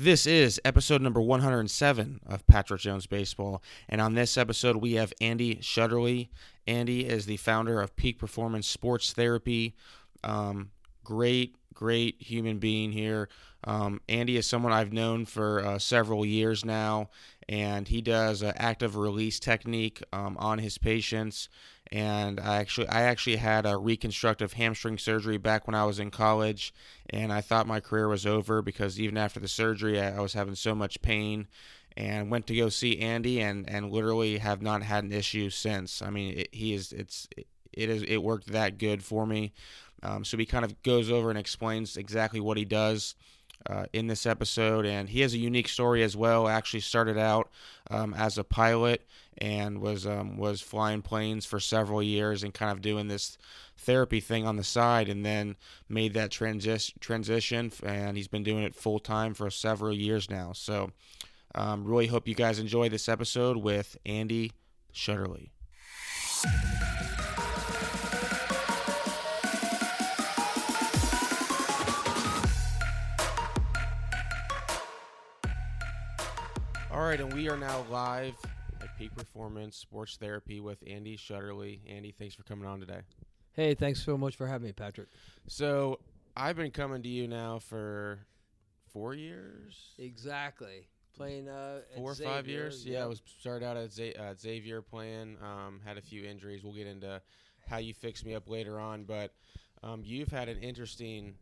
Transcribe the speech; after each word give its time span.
This 0.00 0.28
is 0.28 0.60
episode 0.64 1.02
number 1.02 1.20
107 1.20 2.20
of 2.24 2.46
Patrick 2.46 2.80
Jones 2.80 3.08
Baseball. 3.08 3.60
And 3.88 4.00
on 4.00 4.14
this 4.14 4.36
episode, 4.36 4.76
we 4.76 4.92
have 4.92 5.12
Andy 5.20 5.56
Shutterly. 5.56 6.28
Andy 6.68 7.04
is 7.04 7.26
the 7.26 7.36
founder 7.36 7.80
of 7.80 7.96
Peak 7.96 8.16
Performance 8.16 8.68
Sports 8.68 9.12
Therapy. 9.12 9.74
Um, 10.22 10.70
great, 11.02 11.56
great 11.74 12.14
human 12.22 12.58
being 12.60 12.92
here. 12.92 13.28
Um, 13.64 14.00
Andy 14.08 14.36
is 14.36 14.46
someone 14.46 14.72
I've 14.72 14.92
known 14.92 15.26
for 15.26 15.66
uh, 15.66 15.80
several 15.80 16.24
years 16.24 16.64
now, 16.64 17.10
and 17.48 17.88
he 17.88 18.00
does 18.00 18.42
an 18.42 18.52
active 18.54 18.94
release 18.94 19.40
technique 19.40 20.00
um, 20.12 20.36
on 20.38 20.60
his 20.60 20.78
patients. 20.78 21.48
And 21.90 22.38
I 22.38 22.56
actually, 22.56 22.88
I 22.88 23.02
actually 23.02 23.36
had 23.36 23.64
a 23.64 23.78
reconstructive 23.78 24.52
hamstring 24.52 24.98
surgery 24.98 25.38
back 25.38 25.66
when 25.66 25.74
I 25.74 25.84
was 25.84 25.98
in 25.98 26.10
college, 26.10 26.74
and 27.08 27.32
I 27.32 27.40
thought 27.40 27.66
my 27.66 27.80
career 27.80 28.08
was 28.08 28.26
over 28.26 28.60
because 28.60 29.00
even 29.00 29.16
after 29.16 29.40
the 29.40 29.48
surgery, 29.48 30.00
I, 30.00 30.16
I 30.16 30.20
was 30.20 30.34
having 30.34 30.54
so 30.54 30.74
much 30.74 31.00
pain. 31.02 31.48
And 31.96 32.30
went 32.30 32.46
to 32.46 32.54
go 32.54 32.68
see 32.68 33.00
Andy, 33.00 33.40
and, 33.40 33.68
and 33.68 33.90
literally 33.90 34.38
have 34.38 34.62
not 34.62 34.82
had 34.84 35.02
an 35.02 35.12
issue 35.12 35.50
since. 35.50 36.00
I 36.00 36.10
mean, 36.10 36.38
it, 36.38 36.48
he 36.54 36.72
is 36.72 36.92
it's 36.92 37.26
it 37.72 37.88
is 37.88 38.04
it 38.04 38.18
worked 38.18 38.48
that 38.48 38.78
good 38.78 39.02
for 39.02 39.26
me. 39.26 39.52
Um, 40.04 40.24
so 40.24 40.36
he 40.36 40.46
kind 40.46 40.64
of 40.64 40.80
goes 40.84 41.10
over 41.10 41.28
and 41.28 41.38
explains 41.38 41.96
exactly 41.96 42.38
what 42.38 42.56
he 42.56 42.64
does 42.64 43.16
uh, 43.66 43.86
in 43.92 44.06
this 44.06 44.26
episode, 44.26 44.86
and 44.86 45.08
he 45.08 45.20
has 45.20 45.34
a 45.34 45.38
unique 45.38 45.68
story 45.68 46.02
as 46.02 46.16
well. 46.16 46.48
Actually, 46.48 46.80
started 46.80 47.18
out 47.18 47.50
um, 47.90 48.14
as 48.14 48.38
a 48.38 48.44
pilot 48.44 49.06
and 49.38 49.80
was 49.80 50.06
um, 50.06 50.36
was 50.36 50.60
flying 50.60 51.02
planes 51.02 51.46
for 51.46 51.60
several 51.60 52.02
years 52.02 52.42
and 52.42 52.54
kind 52.54 52.72
of 52.72 52.80
doing 52.80 53.08
this 53.08 53.38
therapy 53.76 54.20
thing 54.20 54.46
on 54.46 54.56
the 54.56 54.64
side, 54.64 55.08
and 55.08 55.24
then 55.24 55.56
made 55.88 56.14
that 56.14 56.30
transi- 56.30 56.98
transition, 57.00 57.72
and 57.84 58.16
he's 58.16 58.28
been 58.28 58.42
doing 58.42 58.62
it 58.62 58.74
full 58.74 58.98
time 58.98 59.34
for 59.34 59.50
several 59.50 59.94
years 59.94 60.28
now. 60.28 60.52
So, 60.52 60.90
um, 61.54 61.84
really 61.84 62.06
hope 62.06 62.28
you 62.28 62.34
guys 62.34 62.58
enjoy 62.58 62.88
this 62.88 63.08
episode 63.08 63.56
with 63.56 63.96
Andy 64.04 64.52
Shutterly. 64.92 65.50
All 76.98 77.04
right, 77.04 77.20
and 77.20 77.32
we 77.32 77.48
are 77.48 77.56
now 77.56 77.86
live 77.92 78.34
at 78.80 78.98
Peak 78.98 79.14
Performance 79.14 79.76
Sports 79.76 80.16
Therapy 80.16 80.58
with 80.58 80.82
Andy 80.84 81.16
Shutterly. 81.16 81.78
Andy, 81.88 82.10
thanks 82.10 82.34
for 82.34 82.42
coming 82.42 82.66
on 82.66 82.80
today. 82.80 83.02
Hey, 83.52 83.74
thanks 83.74 84.02
so 84.02 84.18
much 84.18 84.34
for 84.34 84.48
having 84.48 84.66
me, 84.66 84.72
Patrick. 84.72 85.06
So, 85.46 86.00
I've 86.36 86.56
been 86.56 86.72
coming 86.72 87.04
to 87.04 87.08
you 87.08 87.28
now 87.28 87.60
for 87.60 88.18
four 88.92 89.14
years, 89.14 89.92
Exactly. 89.96 90.88
Playing 91.16 91.48
uh, 91.48 91.82
four 91.94 92.10
or 92.10 92.14
five 92.16 92.48
years. 92.48 92.84
Yeah, 92.84 93.04
I 93.04 93.06
was 93.06 93.22
started 93.38 93.64
out 93.64 93.76
at 93.76 93.92
Z- 93.92 94.16
uh, 94.18 94.34
Xavier 94.36 94.82
playing. 94.82 95.36
Um, 95.40 95.80
had 95.84 95.98
a 95.98 96.02
few 96.02 96.24
injuries. 96.24 96.64
We'll 96.64 96.74
get 96.74 96.88
into 96.88 97.22
how 97.68 97.76
you 97.76 97.94
fixed 97.94 98.26
me 98.26 98.34
up 98.34 98.48
later 98.48 98.80
on, 98.80 99.04
but 99.04 99.32
um, 99.84 100.02
you've 100.04 100.32
had 100.32 100.48
an 100.48 100.58
interesting 100.58 101.36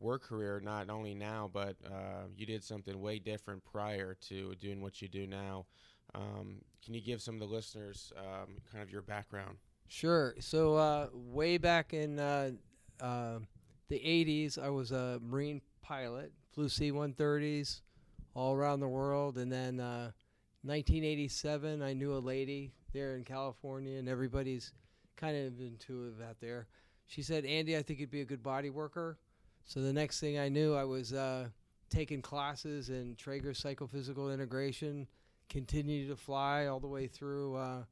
work 0.00 0.22
career. 0.22 0.60
Not 0.62 0.90
only 0.90 1.14
now, 1.14 1.50
but 1.52 1.76
uh, 1.86 2.26
you 2.36 2.46
did 2.46 2.64
something 2.64 3.00
way 3.00 3.18
different 3.18 3.62
prior 3.64 4.16
to 4.28 4.54
doing 4.56 4.80
what 4.80 5.00
you 5.00 5.08
do 5.08 5.26
now. 5.26 5.66
Um, 6.14 6.62
can 6.84 6.94
you 6.94 7.00
give 7.00 7.22
some 7.22 7.34
of 7.34 7.40
the 7.40 7.54
listeners 7.54 8.12
um, 8.16 8.56
kind 8.72 8.82
of 8.82 8.90
your 8.90 9.02
background? 9.02 9.58
Sure. 9.86 10.34
So 10.40 10.76
uh, 10.76 11.08
way 11.12 11.58
back 11.58 11.92
in 11.92 12.18
uh, 12.18 12.52
uh, 13.00 13.38
the 13.88 13.98
'80s, 13.98 14.58
I 14.58 14.70
was 14.70 14.92
a 14.92 15.20
Marine 15.22 15.60
pilot, 15.82 16.32
flew 16.52 16.68
C-130s 16.68 17.82
all 18.34 18.54
around 18.54 18.80
the 18.80 18.88
world, 18.88 19.38
and 19.38 19.50
then 19.50 19.80
uh, 19.80 20.12
1987, 20.62 21.82
I 21.82 21.92
knew 21.92 22.14
a 22.14 22.18
lady 22.18 22.72
there 22.92 23.16
in 23.16 23.24
California, 23.24 23.98
and 23.98 24.08
everybody's 24.08 24.72
kind 25.16 25.36
of 25.36 25.60
intuitive 25.60 26.20
out 26.20 26.36
there. 26.40 26.66
She 27.06 27.22
said, 27.22 27.44
"Andy, 27.44 27.76
I 27.76 27.82
think 27.82 27.98
you'd 27.98 28.10
be 28.10 28.20
a 28.20 28.26
good 28.26 28.42
body 28.42 28.70
worker." 28.70 29.18
So 29.64 29.80
the 29.80 29.92
next 29.92 30.20
thing 30.20 30.38
I 30.38 30.48
knew, 30.48 30.74
I 30.74 30.84
was 30.84 31.12
uh, 31.12 31.48
taking 31.90 32.22
classes 32.22 32.90
in 32.90 33.16
Trager 33.16 33.54
psychophysical 33.54 34.32
integration, 34.32 35.06
continued 35.48 36.08
to 36.08 36.16
fly 36.16 36.66
all 36.66 36.80
the 36.80 36.88
way 36.88 37.06
through 37.06 37.56
uh, 37.56 37.84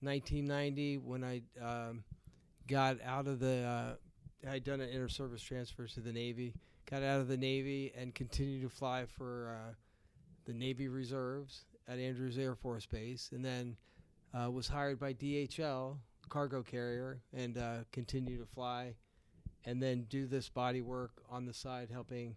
1990 0.00 0.98
when 0.98 1.24
I 1.24 1.42
um, 1.62 2.04
got 2.66 2.98
out 3.04 3.26
of 3.26 3.40
the. 3.40 3.62
Uh, 3.62 4.48
I'd 4.48 4.62
done 4.62 4.80
an 4.80 4.88
inter-service 4.88 5.42
transfer 5.42 5.86
to 5.86 6.00
the 6.00 6.12
Navy. 6.12 6.54
Got 6.88 7.02
out 7.02 7.20
of 7.20 7.28
the 7.28 7.36
Navy 7.36 7.92
and 7.98 8.14
continued 8.14 8.62
to 8.62 8.68
fly 8.68 9.04
for 9.04 9.58
uh, 9.58 9.74
the 10.46 10.52
Navy 10.54 10.88
Reserves 10.88 11.64
at 11.88 11.98
Andrews 11.98 12.38
Air 12.38 12.54
Force 12.54 12.86
Base, 12.86 13.30
and 13.32 13.44
then 13.44 13.76
uh, 14.32 14.50
was 14.50 14.68
hired 14.68 15.00
by 15.00 15.12
DHL 15.12 15.96
cargo 16.28 16.62
carrier 16.62 17.20
and 17.32 17.58
uh, 17.58 17.78
continued 17.90 18.38
to 18.38 18.46
fly 18.46 18.94
and 19.68 19.82
then 19.82 20.06
do 20.08 20.26
this 20.26 20.48
body 20.48 20.80
work 20.80 21.12
on 21.30 21.44
the 21.44 21.52
side, 21.52 21.90
helping 21.92 22.34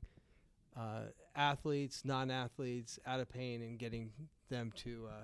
uh, 0.76 1.04
athletes, 1.34 2.04
non-athletes 2.04 3.00
out 3.06 3.22
of 3.22 3.30
pain 3.30 3.62
and 3.62 3.80
getting 3.80 4.12
them 4.50 4.70
to 4.76 5.08
uh, 5.10 5.24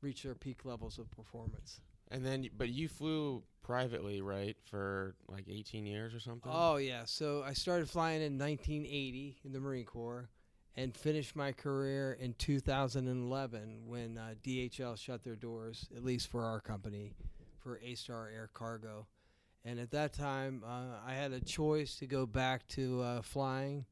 reach 0.00 0.22
their 0.22 0.34
peak 0.34 0.64
levels 0.64 0.98
of 0.98 1.10
performance. 1.10 1.82
And 2.10 2.24
then, 2.24 2.48
but 2.56 2.70
you 2.70 2.88
flew 2.88 3.42
privately, 3.62 4.22
right, 4.22 4.56
for 4.64 5.14
like 5.28 5.44
18 5.46 5.84
years 5.84 6.14
or 6.14 6.20
something? 6.20 6.50
Oh 6.52 6.76
yeah, 6.76 7.02
so 7.04 7.42
I 7.46 7.52
started 7.52 7.88
flying 7.88 8.22
in 8.22 8.38
1980 8.38 9.36
in 9.44 9.52
the 9.52 9.60
Marine 9.60 9.84
Corps, 9.84 10.30
and 10.74 10.96
finished 10.96 11.36
my 11.36 11.52
career 11.52 12.16
in 12.18 12.32
2011 12.38 13.82
when 13.86 14.16
uh, 14.16 14.34
DHL 14.42 14.96
shut 14.96 15.22
their 15.22 15.36
doors, 15.36 15.86
at 15.94 16.02
least 16.02 16.28
for 16.28 16.44
our 16.44 16.60
company, 16.60 17.12
for 17.58 17.78
ASTAR 17.86 18.30
Air 18.34 18.48
Cargo. 18.54 19.06
And 19.64 19.78
at 19.78 19.90
that 19.92 20.12
time, 20.12 20.62
uh, 20.66 20.98
I 21.06 21.14
had 21.14 21.32
a 21.32 21.40
choice 21.40 21.96
to 21.96 22.06
go 22.06 22.26
back 22.26 22.66
to 22.68 23.00
uh, 23.00 23.22
flying. 23.22 23.84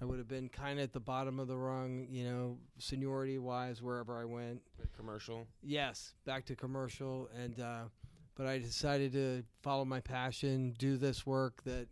I 0.00 0.04
would 0.04 0.18
have 0.18 0.28
been 0.28 0.48
kind 0.48 0.78
of 0.78 0.84
at 0.84 0.92
the 0.92 1.00
bottom 1.00 1.40
of 1.40 1.48
the 1.48 1.56
rung, 1.56 2.06
you 2.10 2.24
know, 2.24 2.58
seniority 2.78 3.38
wise, 3.38 3.82
wherever 3.82 4.20
I 4.20 4.24
went. 4.24 4.60
commercial. 4.96 5.46
Yes, 5.62 6.14
back 6.24 6.44
to 6.46 6.54
commercial, 6.54 7.28
and 7.34 7.58
uh, 7.58 7.84
but 8.36 8.46
I 8.46 8.58
decided 8.58 9.12
to 9.12 9.42
follow 9.62 9.84
my 9.84 10.00
passion, 10.00 10.74
do 10.78 10.98
this 10.98 11.24
work 11.26 11.64
that, 11.64 11.88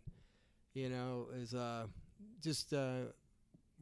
you 0.75 0.89
know, 0.89 1.27
is 1.35 1.55
uh, 1.55 1.87
just 2.41 2.73
uh, 2.73 3.05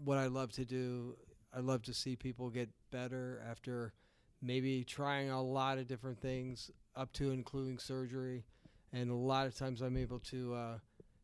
what 0.04 0.18
I 0.18 0.28
love 0.28 0.54
to 0.54 0.66
do. 0.66 1.16
I 1.56 1.60
love 1.60 1.84
to 1.84 1.94
see 1.94 2.16
people 2.16 2.50
get 2.50 2.70
better 2.92 3.44
after 3.48 3.94
maybe 4.42 4.84
trying 4.86 5.30
a 5.30 5.42
lot 5.42 5.78
of 5.78 5.88
different 5.88 6.22
things, 6.22 6.72
up 6.96 7.12
to 7.14 7.32
including 7.32 7.78
surgery, 7.78 8.46
and 8.94 9.10
a 9.10 9.16
lot 9.16 9.48
of 9.48 9.58
times 9.58 9.82
I'm 9.82 9.98
able 9.98 10.20
to 10.20 10.54
uh, 10.54 10.78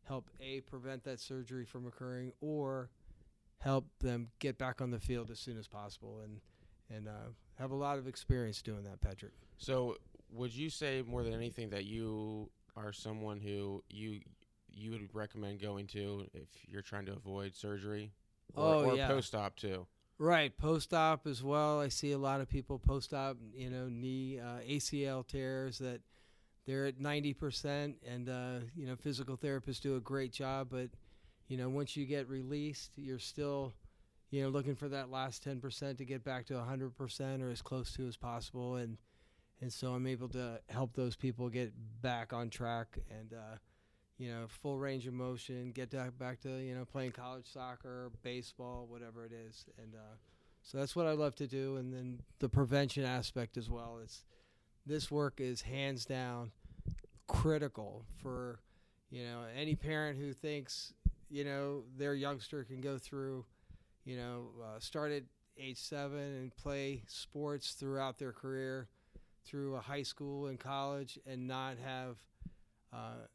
help 0.04 0.28
a 0.40 0.60
prevent 0.62 1.04
that 1.04 1.20
surgery 1.20 1.64
from 1.64 1.86
occurring 1.86 2.32
or 2.40 2.90
help 3.58 3.86
them 4.00 4.28
get 4.40 4.58
back 4.58 4.80
on 4.80 4.90
the 4.90 4.98
field 4.98 5.30
as 5.30 5.38
soon 5.38 5.58
as 5.58 5.68
possible 5.68 6.20
and 6.24 6.40
and 6.92 7.06
uh, 7.06 7.30
have 7.58 7.70
a 7.70 7.74
lot 7.76 7.98
of 7.98 8.08
experience 8.08 8.60
doing 8.62 8.82
that, 8.82 9.00
Patrick. 9.00 9.32
So, 9.58 9.96
would 10.32 10.52
you 10.52 10.68
say 10.70 11.02
more 11.06 11.22
than 11.22 11.32
anything 11.34 11.70
that 11.70 11.84
you 11.84 12.50
are 12.76 12.92
someone 12.92 13.38
who 13.38 13.84
you 13.88 14.20
you 14.72 14.90
would 14.90 15.08
recommend 15.14 15.60
going 15.60 15.86
to 15.88 16.26
if 16.34 16.48
you're 16.66 16.82
trying 16.82 17.06
to 17.06 17.12
avoid 17.12 17.54
surgery, 17.54 18.12
or, 18.54 18.74
Oh, 18.74 18.84
or 18.90 18.96
yeah. 18.96 19.06
post-op 19.08 19.56
too? 19.56 19.86
Right, 20.18 20.56
post-op 20.56 21.26
as 21.26 21.42
well. 21.42 21.80
I 21.80 21.88
see 21.88 22.12
a 22.12 22.18
lot 22.18 22.40
of 22.40 22.48
people 22.48 22.78
post-op, 22.78 23.36
you 23.54 23.70
know, 23.70 23.88
knee 23.88 24.38
uh, 24.40 24.58
ACL 24.68 25.26
tears 25.26 25.78
that 25.78 26.00
they're 26.66 26.86
at 26.86 26.98
90%, 26.98 27.94
and 28.06 28.28
uh, 28.28 28.64
you 28.76 28.86
know, 28.86 28.96
physical 28.96 29.36
therapists 29.36 29.80
do 29.80 29.96
a 29.96 30.00
great 30.00 30.32
job. 30.32 30.68
But 30.70 30.90
you 31.48 31.56
know, 31.56 31.68
once 31.68 31.96
you 31.96 32.06
get 32.06 32.28
released, 32.28 32.92
you're 32.96 33.18
still, 33.18 33.72
you 34.30 34.42
know, 34.42 34.48
looking 34.48 34.76
for 34.76 34.88
that 34.88 35.10
last 35.10 35.44
10% 35.44 35.98
to 35.98 36.04
get 36.04 36.22
back 36.22 36.46
to 36.46 36.54
100% 36.54 37.42
or 37.42 37.50
as 37.50 37.62
close 37.62 37.92
to 37.94 38.06
as 38.06 38.16
possible. 38.16 38.76
And 38.76 38.98
and 39.62 39.70
so 39.70 39.92
I'm 39.92 40.06
able 40.06 40.28
to 40.30 40.60
help 40.70 40.94
those 40.94 41.16
people 41.16 41.48
get 41.48 41.72
back 42.02 42.32
on 42.32 42.50
track 42.50 42.98
and. 43.10 43.32
Uh, 43.32 43.56
you 44.20 44.30
know, 44.30 44.44
full 44.48 44.78
range 44.78 45.06
of 45.06 45.14
motion, 45.14 45.72
get 45.72 45.90
back 46.18 46.40
to, 46.40 46.58
you 46.58 46.74
know, 46.74 46.84
playing 46.84 47.12
college 47.12 47.46
soccer, 47.50 48.10
baseball, 48.22 48.86
whatever 48.86 49.24
it 49.24 49.32
is. 49.32 49.64
And 49.78 49.94
uh, 49.94 50.16
so 50.62 50.76
that's 50.76 50.94
what 50.94 51.06
I 51.06 51.12
love 51.12 51.34
to 51.36 51.46
do. 51.46 51.76
And 51.76 51.90
then 51.90 52.20
the 52.38 52.50
prevention 52.50 53.02
aspect 53.02 53.56
as 53.56 53.70
well. 53.70 53.98
It's 54.02 54.26
this 54.86 55.10
work 55.10 55.40
is 55.40 55.62
hands 55.62 56.04
down 56.04 56.52
critical 57.28 58.04
for, 58.22 58.60
you 59.10 59.24
know, 59.24 59.40
any 59.56 59.74
parent 59.74 60.18
who 60.18 60.32
thinks, 60.32 60.92
you 61.30 61.44
know, 61.44 61.84
their 61.96 62.14
youngster 62.14 62.64
can 62.64 62.80
go 62.80 62.98
through, 62.98 63.44
you 64.04 64.16
know, 64.16 64.48
uh, 64.62 64.78
start 64.80 65.12
at 65.12 65.22
age 65.58 65.78
seven 65.78 66.18
and 66.18 66.56
play 66.56 67.02
sports 67.06 67.72
throughout 67.74 68.18
their 68.18 68.32
career, 68.32 68.88
through 69.44 69.76
a 69.76 69.80
high 69.80 70.02
school 70.02 70.46
and 70.46 70.58
college, 70.58 71.18
and 71.26 71.46
not 71.46 71.76
have 71.84 72.18
uh, 72.92 73.26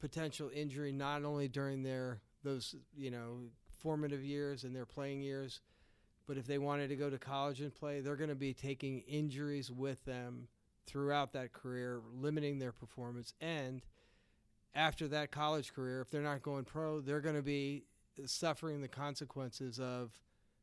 potential 0.00 0.50
injury 0.54 0.92
not 0.92 1.24
only 1.24 1.48
during 1.48 1.82
their 1.82 2.20
those 2.42 2.74
you 2.96 3.10
know 3.10 3.38
formative 3.78 4.22
years 4.22 4.64
and 4.64 4.74
their 4.74 4.86
playing 4.86 5.22
years, 5.22 5.60
But 6.26 6.38
if 6.38 6.46
they 6.46 6.58
wanted 6.58 6.88
to 6.88 6.96
go 6.96 7.10
to 7.10 7.18
college 7.18 7.60
and 7.60 7.74
play, 7.74 8.00
they're 8.00 8.16
going 8.16 8.30
to 8.30 8.34
be 8.34 8.54
taking 8.54 9.00
injuries 9.00 9.70
with 9.70 10.04
them 10.04 10.48
throughout 10.86 11.32
that 11.32 11.52
career, 11.52 12.00
limiting 12.14 12.58
their 12.58 12.72
performance. 12.72 13.34
And 13.40 13.82
after 14.74 15.08
that 15.08 15.30
college 15.30 15.72
career, 15.72 16.00
if 16.00 16.10
they're 16.10 16.22
not 16.22 16.42
going 16.42 16.64
pro, 16.64 17.00
they're 17.00 17.20
going 17.20 17.36
to 17.36 17.42
be 17.42 17.84
suffering 18.26 18.80
the 18.80 18.88
consequences 18.88 19.78
of 19.78 20.12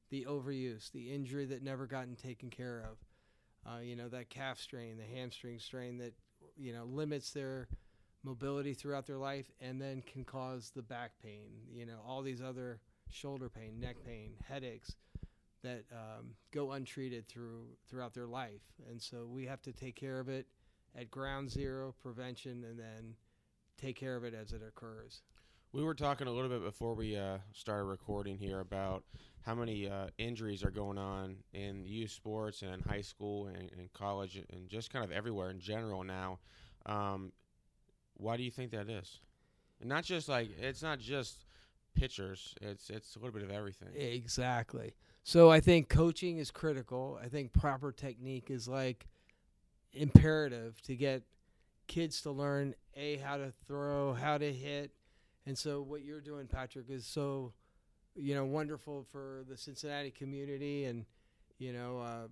the 0.09 0.25
overuse, 0.29 0.91
the 0.91 1.13
injury 1.13 1.45
that 1.45 1.63
never 1.63 1.88
gotten 1.88 2.15
taken 2.15 2.50
care 2.50 2.85
of. 2.89 2.97
Uh, 3.65 3.79
you 3.79 3.95
know, 3.95 4.09
that 4.09 4.29
calf 4.29 4.59
strain, 4.59 4.97
the 4.97 5.18
hamstring 5.18 5.59
strain 5.59 5.97
that, 6.00 6.13
you 6.57 6.73
know, 6.73 6.85
limits 6.85 7.31
their 7.31 7.68
mobility 8.23 8.73
throughout 8.73 9.06
their 9.06 9.18
life 9.18 9.51
and 9.62 9.81
then 9.81 10.01
can 10.01 10.23
cause 10.23 10.71
the 10.75 10.81
back 10.81 11.12
pain, 11.23 11.50
you 11.71 11.85
know, 11.85 12.00
all 12.06 12.21
these 12.21 12.41
other 12.41 12.79
shoulder 13.09 13.50
pain, 13.50 13.79
neck 13.79 13.97
pain, 14.06 14.33
headaches 14.47 14.95
that 15.63 15.83
um, 15.91 16.35
go 16.51 16.71
untreated 16.71 17.27
through 17.27 17.65
throughout 17.87 18.13
their 18.13 18.27
life. 18.27 18.61
And 18.89 19.01
so 19.01 19.25
we 19.27 19.45
have 19.45 19.61
to 19.63 19.73
take 19.73 19.95
care 19.95 20.19
of 20.19 20.29
it 20.29 20.47
at 20.95 21.09
ground 21.09 21.49
zero, 21.49 21.95
prevention, 22.01 22.63
and 22.63 22.77
then 22.79 23.15
take 23.77 23.95
care 23.95 24.15
of 24.15 24.23
it 24.23 24.33
as 24.33 24.53
it 24.53 24.61
occurs. 24.67 25.21
We 25.73 25.83
were 25.83 25.93
talking 25.93 26.27
a 26.27 26.31
little 26.31 26.49
bit 26.49 26.63
before 26.63 26.95
we 26.95 27.15
uh, 27.15 27.37
started 27.53 27.85
recording 27.85 28.37
here 28.37 28.59
about 28.59 29.05
how 29.45 29.55
many 29.55 29.89
uh, 29.89 30.07
injuries 30.17 30.65
are 30.65 30.71
going 30.71 30.97
on 30.97 31.37
in 31.53 31.85
youth 31.85 32.11
sports 32.11 32.61
and 32.61 32.73
in 32.73 32.81
high 32.81 33.01
school 33.01 33.47
and, 33.47 33.71
and 33.77 33.91
college 33.93 34.41
and 34.51 34.67
just 34.67 34.91
kind 34.91 35.05
of 35.05 35.11
everywhere 35.11 35.49
in 35.49 35.61
general 35.61 36.03
now. 36.03 36.39
Um, 36.85 37.31
why 38.15 38.35
do 38.35 38.43
you 38.43 38.51
think 38.51 38.71
that 38.71 38.89
is? 38.89 39.19
And 39.79 39.87
not 39.89 40.03
just 40.03 40.27
like 40.27 40.49
it's 40.59 40.83
not 40.83 40.99
just 40.99 41.45
pitchers; 41.95 42.53
it's 42.61 42.89
it's 42.89 43.15
a 43.15 43.19
little 43.19 43.33
bit 43.33 43.43
of 43.43 43.51
everything. 43.51 43.89
Exactly. 43.95 44.93
So 45.23 45.51
I 45.51 45.59
think 45.59 45.88
coaching 45.88 46.38
is 46.38 46.51
critical. 46.51 47.19
I 47.23 47.27
think 47.27 47.53
proper 47.53 47.91
technique 47.91 48.50
is 48.50 48.68
like 48.68 49.07
imperative 49.94 50.81
to 50.83 50.95
get 50.95 51.23
kids 51.88 52.21
to 52.21 52.31
learn 52.31 52.73
a 52.95 53.18
how 53.18 53.38
to 53.38 53.51
throw, 53.68 54.13
how 54.13 54.38
to 54.38 54.51
hit. 54.51 54.91
And 55.45 55.57
so 55.57 55.81
what 55.81 56.03
you're 56.03 56.21
doing 56.21 56.47
Patrick 56.47 56.89
is 56.89 57.06
so 57.06 57.53
you 58.15 58.35
know 58.35 58.45
wonderful 58.45 59.06
for 59.12 59.44
the 59.47 59.57
Cincinnati 59.57 60.12
community 60.12 60.85
and 60.85 61.06
you 61.59 61.71
know 61.71 62.00
uh, 62.00 62.27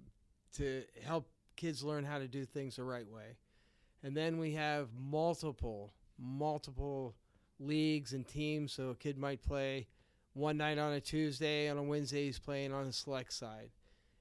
to 0.58 0.84
help 1.06 1.28
kids 1.56 1.84
learn 1.84 2.04
how 2.04 2.18
to 2.18 2.28
do 2.28 2.46
things 2.46 2.78
the 2.78 2.84
right 2.84 3.10
way. 3.10 3.38
And 4.04 4.16
then 4.16 4.40
we 4.40 4.54
have 4.54 4.88
multiple 4.98 5.94
multiple 6.18 7.16
leagues 7.60 8.14
and 8.14 8.28
teams 8.28 8.74
so 8.74 8.90
a 8.90 8.96
kid 8.96 9.18
might 9.18 9.42
play 9.42 9.88
one 10.40 10.58
night 10.58 10.78
on 10.78 10.94
a 10.94 11.02
Tuesday, 11.02 11.70
on 11.70 11.78
a 11.78 11.84
Wednesday 11.84 12.26
he's 12.26 12.40
playing 12.40 12.74
on 12.74 12.88
the 12.88 12.94
select 12.94 13.34
side. 13.34 13.72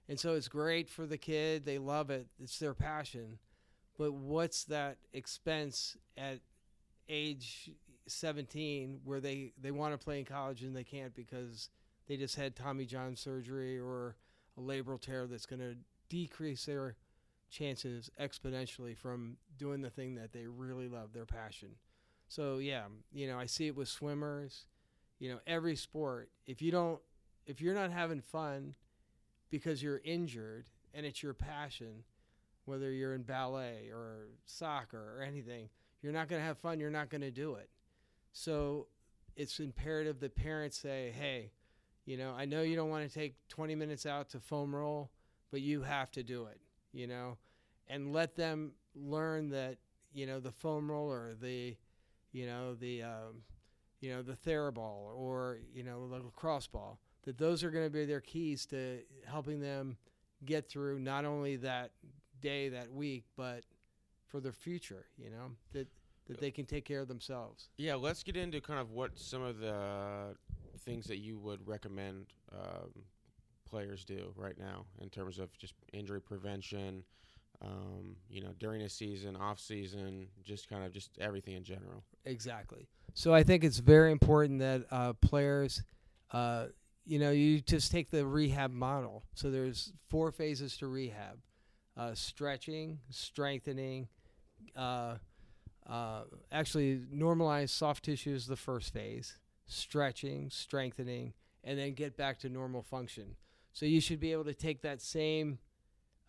And 0.08 0.18
so 0.18 0.34
it's 0.34 0.48
great 0.48 0.88
for 0.88 1.06
the 1.06 1.18
kid. 1.18 1.64
They 1.64 1.78
love 1.78 2.10
it. 2.10 2.26
It's 2.42 2.58
their 2.58 2.74
passion. 2.74 3.38
But 3.98 4.12
what's 4.12 4.64
that 4.64 4.98
expense 5.12 5.96
at 6.16 6.40
age 7.08 7.70
17 8.06 9.00
where 9.04 9.20
they, 9.20 9.52
they 9.60 9.70
want 9.70 9.98
to 9.98 10.02
play 10.02 10.18
in 10.18 10.24
college 10.24 10.62
and 10.62 10.74
they 10.74 10.84
can't 10.84 11.14
because 11.14 11.68
they 12.06 12.16
just 12.16 12.36
had 12.36 12.56
Tommy 12.56 12.86
John 12.86 13.16
surgery 13.16 13.78
or 13.78 14.16
a 14.56 14.60
labral 14.60 15.00
tear 15.00 15.26
that's 15.26 15.46
going 15.46 15.60
to 15.60 15.76
decrease 16.08 16.64
their 16.64 16.96
chances 17.50 18.10
exponentially 18.20 18.96
from 18.96 19.36
doing 19.58 19.82
the 19.82 19.90
thing 19.90 20.14
that 20.14 20.32
they 20.32 20.46
really 20.46 20.88
love, 20.88 21.12
their 21.12 21.26
passion. 21.26 21.70
So, 22.28 22.58
yeah, 22.58 22.84
you 23.12 23.26
know, 23.26 23.38
I 23.38 23.46
see 23.46 23.66
it 23.66 23.76
with 23.76 23.88
swimmers 23.88 24.66
you 25.18 25.30
know 25.30 25.38
every 25.46 25.76
sport 25.76 26.30
if 26.46 26.62
you 26.62 26.70
don't 26.70 27.00
if 27.46 27.60
you're 27.60 27.74
not 27.74 27.90
having 27.90 28.20
fun 28.20 28.74
because 29.50 29.82
you're 29.82 30.00
injured 30.04 30.66
and 30.94 31.04
it's 31.06 31.22
your 31.22 31.34
passion 31.34 32.04
whether 32.64 32.90
you're 32.90 33.14
in 33.14 33.22
ballet 33.22 33.88
or 33.92 34.28
soccer 34.44 35.16
or 35.16 35.22
anything 35.22 35.68
you're 36.02 36.12
not 36.12 36.28
going 36.28 36.40
to 36.40 36.46
have 36.46 36.58
fun 36.58 36.78
you're 36.78 36.90
not 36.90 37.08
going 37.08 37.20
to 37.20 37.30
do 37.30 37.54
it. 37.54 37.70
So 38.32 38.86
it's 39.36 39.58
imperative 39.58 40.20
that 40.20 40.36
parents 40.36 40.78
say 40.78 41.12
hey 41.16 41.52
you 42.04 42.16
know 42.16 42.34
i 42.36 42.44
know 42.44 42.62
you 42.62 42.76
don't 42.76 42.90
want 42.90 43.08
to 43.08 43.12
take 43.12 43.34
20 43.48 43.74
minutes 43.74 44.06
out 44.06 44.28
to 44.30 44.40
foam 44.40 44.74
roll 44.74 45.10
but 45.50 45.60
you 45.60 45.82
have 45.82 46.10
to 46.10 46.22
do 46.22 46.46
it 46.46 46.60
you 46.92 47.06
know? 47.06 47.38
And 47.88 48.12
let 48.12 48.36
them 48.36 48.72
learn 48.94 49.50
that 49.50 49.78
you 50.12 50.26
know 50.26 50.40
the 50.40 50.52
foam 50.52 50.90
roll 50.90 51.10
or 51.10 51.34
the 51.40 51.76
you 52.32 52.46
know 52.46 52.74
the 52.74 53.02
um, 53.02 53.42
you 54.00 54.10
know, 54.10 54.22
the 54.22 54.34
Theraball 54.34 55.14
or, 55.14 55.58
you 55.74 55.82
know, 55.82 56.08
the 56.08 56.16
lacrosse 56.16 56.66
ball, 56.66 56.98
that 57.24 57.38
those 57.38 57.64
are 57.64 57.70
going 57.70 57.84
to 57.84 57.90
be 57.90 58.04
their 58.04 58.20
keys 58.20 58.66
to 58.66 59.00
helping 59.26 59.60
them 59.60 59.96
get 60.44 60.68
through 60.68 60.98
not 61.00 61.24
only 61.24 61.56
that 61.56 61.90
day, 62.40 62.68
that 62.68 62.92
week, 62.92 63.24
but 63.36 63.64
for 64.26 64.40
their 64.40 64.52
future, 64.52 65.06
you 65.16 65.30
know, 65.30 65.50
that, 65.72 65.88
that 66.26 66.38
they 66.38 66.50
can 66.50 66.64
take 66.64 66.84
care 66.84 67.00
of 67.00 67.08
themselves. 67.08 67.70
Yeah, 67.76 67.94
let's 67.96 68.22
get 68.22 68.36
into 68.36 68.60
kind 68.60 68.78
of 68.78 68.92
what 68.92 69.18
some 69.18 69.42
of 69.42 69.58
the 69.58 70.36
things 70.80 71.06
that 71.06 71.18
you 71.18 71.38
would 71.38 71.66
recommend 71.66 72.26
um, 72.52 72.90
players 73.68 74.04
do 74.04 74.32
right 74.36 74.58
now 74.58 74.86
in 75.00 75.10
terms 75.10 75.38
of 75.38 75.56
just 75.58 75.74
injury 75.92 76.20
prevention, 76.20 77.02
um, 77.60 78.16
you 78.30 78.40
know, 78.40 78.52
during 78.58 78.82
a 78.82 78.88
season, 78.88 79.36
off 79.36 79.58
season, 79.58 80.28
just 80.44 80.68
kind 80.68 80.84
of 80.84 80.92
just 80.92 81.18
everything 81.18 81.54
in 81.54 81.64
general. 81.64 82.04
Exactly. 82.24 82.86
So 83.18 83.34
I 83.34 83.42
think 83.42 83.64
it's 83.64 83.78
very 83.78 84.12
important 84.12 84.60
that 84.60 84.86
uh, 84.92 85.12
players, 85.14 85.82
uh, 86.30 86.66
you 87.04 87.18
know, 87.18 87.32
you 87.32 87.60
just 87.60 87.90
take 87.90 88.12
the 88.12 88.24
rehab 88.24 88.70
model. 88.70 89.24
So 89.34 89.50
there's 89.50 89.92
four 90.08 90.30
phases 90.30 90.76
to 90.76 90.86
rehab: 90.86 91.40
uh, 91.96 92.14
stretching, 92.14 93.00
strengthening. 93.10 94.06
Uh, 94.76 95.16
uh, 95.84 96.22
actually, 96.52 97.00
normalize 97.12 97.70
soft 97.70 98.04
tissue 98.04 98.32
is 98.32 98.46
the 98.46 98.54
first 98.54 98.92
phase. 98.92 99.36
Stretching, 99.66 100.48
strengthening, 100.48 101.32
and 101.64 101.76
then 101.76 101.94
get 101.94 102.16
back 102.16 102.38
to 102.38 102.48
normal 102.48 102.82
function. 102.82 103.34
So 103.72 103.84
you 103.84 104.00
should 104.00 104.20
be 104.20 104.30
able 104.30 104.44
to 104.44 104.54
take 104.54 104.82
that 104.82 105.02
same 105.02 105.58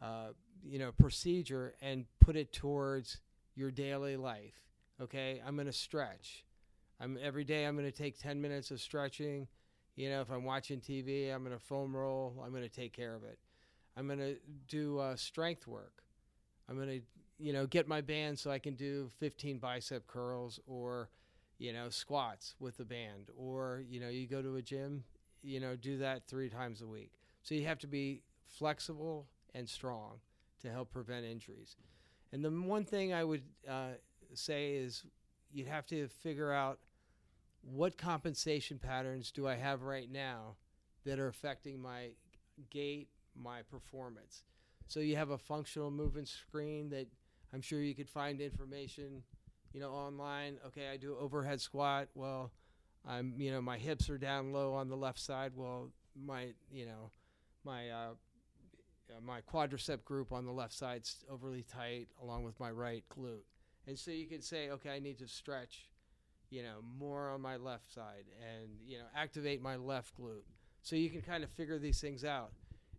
uh, 0.01 0.29
you 0.63 0.79
know 0.79 0.91
procedure 0.91 1.75
and 1.83 2.05
put 2.19 2.35
it 2.35 2.51
towards 2.51 3.19
your 3.55 3.69
daily 3.69 4.17
life 4.17 4.55
okay 5.01 5.41
i'm 5.45 5.55
going 5.55 5.65
to 5.65 5.73
stretch 5.73 6.43
i'm 6.99 7.17
every 7.21 7.43
day 7.43 7.65
i'm 7.65 7.75
going 7.75 7.89
to 7.89 7.97
take 7.97 8.19
10 8.19 8.41
minutes 8.41 8.71
of 8.71 8.79
stretching. 8.79 9.47
You 9.95 10.09
know 10.09 10.21
if 10.21 10.29
i'm 10.29 10.43
watching 10.43 10.79
tv 10.79 11.33
i'm 11.33 11.43
going 11.43 11.57
to 11.57 11.63
foam 11.63 11.95
roll 11.95 12.41
i'm 12.43 12.51
going 12.51 12.63
to 12.63 12.69
take 12.69 12.93
care 12.93 13.15
of 13.15 13.23
it. 13.23 13.37
I'm 13.97 14.07
going 14.07 14.19
to 14.19 14.37
do 14.67 14.99
uh, 14.99 15.15
strength 15.17 15.67
work. 15.67 16.03
I'm 16.69 16.75
going 16.75 16.87
to 16.87 17.01
you 17.37 17.53
know 17.53 17.65
get 17.65 17.87
my 17.87 18.01
band 18.01 18.37
so 18.37 18.51
i 18.51 18.59
can 18.59 18.75
do 18.75 19.09
15 19.19 19.57
bicep 19.59 20.07
curls 20.07 20.59
or 20.67 21.09
you 21.57 21.73
know 21.73 21.89
squats 21.89 22.55
with 22.59 22.77
the 22.77 22.85
band. 22.85 23.29
Or 23.37 23.83
you 23.89 23.99
know 23.99 24.09
you 24.09 24.27
go 24.27 24.41
to 24.41 24.55
a 24.55 24.61
gym 24.61 25.03
you 25.41 25.59
know 25.59 25.75
do 25.75 25.97
that 25.99 26.27
three 26.27 26.49
times 26.49 26.81
a 26.81 26.87
week. 26.87 27.11
So 27.43 27.55
you 27.55 27.65
have 27.65 27.79
to 27.79 27.87
be 27.87 28.23
flexible 28.47 29.27
and 29.53 29.67
strong 29.67 30.19
to 30.61 30.69
help 30.69 30.91
prevent 30.91 31.25
injuries. 31.25 31.75
And 32.31 32.43
the 32.43 32.49
one 32.49 32.85
thing 32.85 33.13
I 33.13 33.23
would 33.23 33.43
uh, 33.67 33.93
say 34.33 34.73
is 34.73 35.03
you'd 35.51 35.67
have 35.67 35.85
to 35.87 36.07
figure 36.07 36.51
out 36.51 36.79
what 37.61 37.97
compensation 37.97 38.79
patterns 38.79 39.31
do 39.31 39.47
I 39.47 39.55
have 39.55 39.83
right 39.83 40.11
now 40.11 40.55
that 41.05 41.19
are 41.19 41.27
affecting 41.27 41.81
my 41.81 42.09
gait, 42.69 43.09
my 43.35 43.61
performance. 43.63 44.43
So 44.87 44.99
you 44.99 45.15
have 45.15 45.29
a 45.29 45.37
functional 45.37 45.91
movement 45.91 46.27
screen 46.27 46.89
that 46.89 47.07
I'm 47.53 47.61
sure 47.61 47.81
you 47.81 47.95
could 47.95 48.09
find 48.09 48.41
information, 48.41 49.23
you 49.73 49.79
know, 49.79 49.91
online. 49.91 50.57
Okay, 50.67 50.89
I 50.91 50.97
do 50.97 51.15
overhead 51.19 51.61
squat. 51.61 52.07
Well, 52.15 52.51
I'm, 53.07 53.33
you 53.37 53.51
know, 53.51 53.61
my 53.61 53.77
hips 53.77 54.09
are 54.09 54.17
down 54.17 54.51
low 54.51 54.73
on 54.73 54.89
the 54.89 54.97
left 54.97 55.19
side. 55.19 55.51
Well, 55.55 55.89
my, 56.15 56.53
you 56.71 56.85
know, 56.85 57.11
my 57.63 57.89
uh, 57.89 58.09
uh, 59.09 59.21
my 59.25 59.41
quadricep 59.41 60.03
group 60.03 60.31
on 60.31 60.45
the 60.45 60.51
left 60.51 60.73
side's 60.73 61.23
overly 61.29 61.63
tight, 61.63 62.07
along 62.21 62.43
with 62.43 62.59
my 62.59 62.71
right 62.71 63.03
glute. 63.09 63.45
And 63.87 63.97
so 63.97 64.11
you 64.11 64.27
can 64.27 64.41
say, 64.41 64.69
okay, 64.69 64.91
I 64.91 64.99
need 64.99 65.17
to 65.19 65.27
stretch, 65.27 65.88
you 66.49 66.63
know, 66.63 66.77
more 66.97 67.29
on 67.29 67.41
my 67.41 67.57
left 67.57 67.93
side, 67.93 68.25
and 68.39 68.69
you 68.85 68.97
know, 68.97 69.05
activate 69.15 69.61
my 69.61 69.75
left 69.75 70.19
glute. 70.19 70.43
So 70.81 70.95
you 70.95 71.09
can 71.09 71.21
kind 71.21 71.43
of 71.43 71.49
figure 71.49 71.77
these 71.77 71.99
things 71.99 72.23
out. 72.23 72.51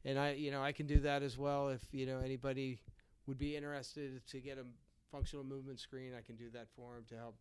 And 0.05 0.19
I, 0.19 0.33
you 0.33 0.51
know, 0.51 0.63
I 0.63 0.73
can 0.73 0.87
do 0.87 1.01
that 1.01 1.23
as 1.23 1.37
well. 1.37 1.69
If 1.69 1.83
you 1.93 2.07
know 2.07 2.21
anybody 2.21 2.81
would 3.27 3.39
be 3.39 3.57
interested 3.57 4.27
to 4.29 4.41
get 4.41 4.59
a 4.59 4.65
functional 5.11 5.45
movement 5.45 5.79
screen, 5.79 6.13
I 6.17 6.23
can 6.23 6.37
do 6.37 6.51
that 6.51 6.69
for 6.77 6.95
them 6.95 7.05
to 7.11 7.17
help 7.17 7.37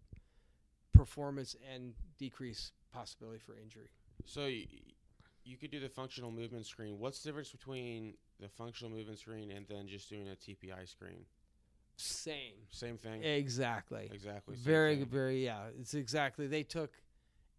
performance 0.94 1.56
and 1.74 1.94
decrease 2.18 2.72
possibility 2.92 3.40
for 3.40 3.56
injury. 3.56 3.90
So 4.26 4.46
you 4.46 5.58
could 5.58 5.72
do 5.72 5.80
the 5.80 5.90
functional 5.90 6.32
movement 6.32 6.66
screen. 6.66 7.00
What's 7.00 7.24
the 7.24 7.30
difference 7.30 7.50
between 7.50 8.16
the 8.40 8.50
functional 8.50 8.92
movement 8.92 9.20
screen 9.20 9.52
and 9.52 9.66
then 9.68 9.88
just 9.88 10.10
doing 10.10 10.28
a 10.28 10.36
TPI 10.36 10.88
screen? 10.88 11.26
Same. 12.00 12.54
Same 12.72 12.98
thing. 12.98 13.24
Exactly. 13.24 14.10
Exactly. 14.14 14.56
Very, 14.56 14.98
thing. 14.98 15.06
very. 15.06 15.44
Yeah, 15.44 15.64
it's 15.80 15.94
exactly. 15.94 16.48
They 16.48 16.64
took 16.64 16.92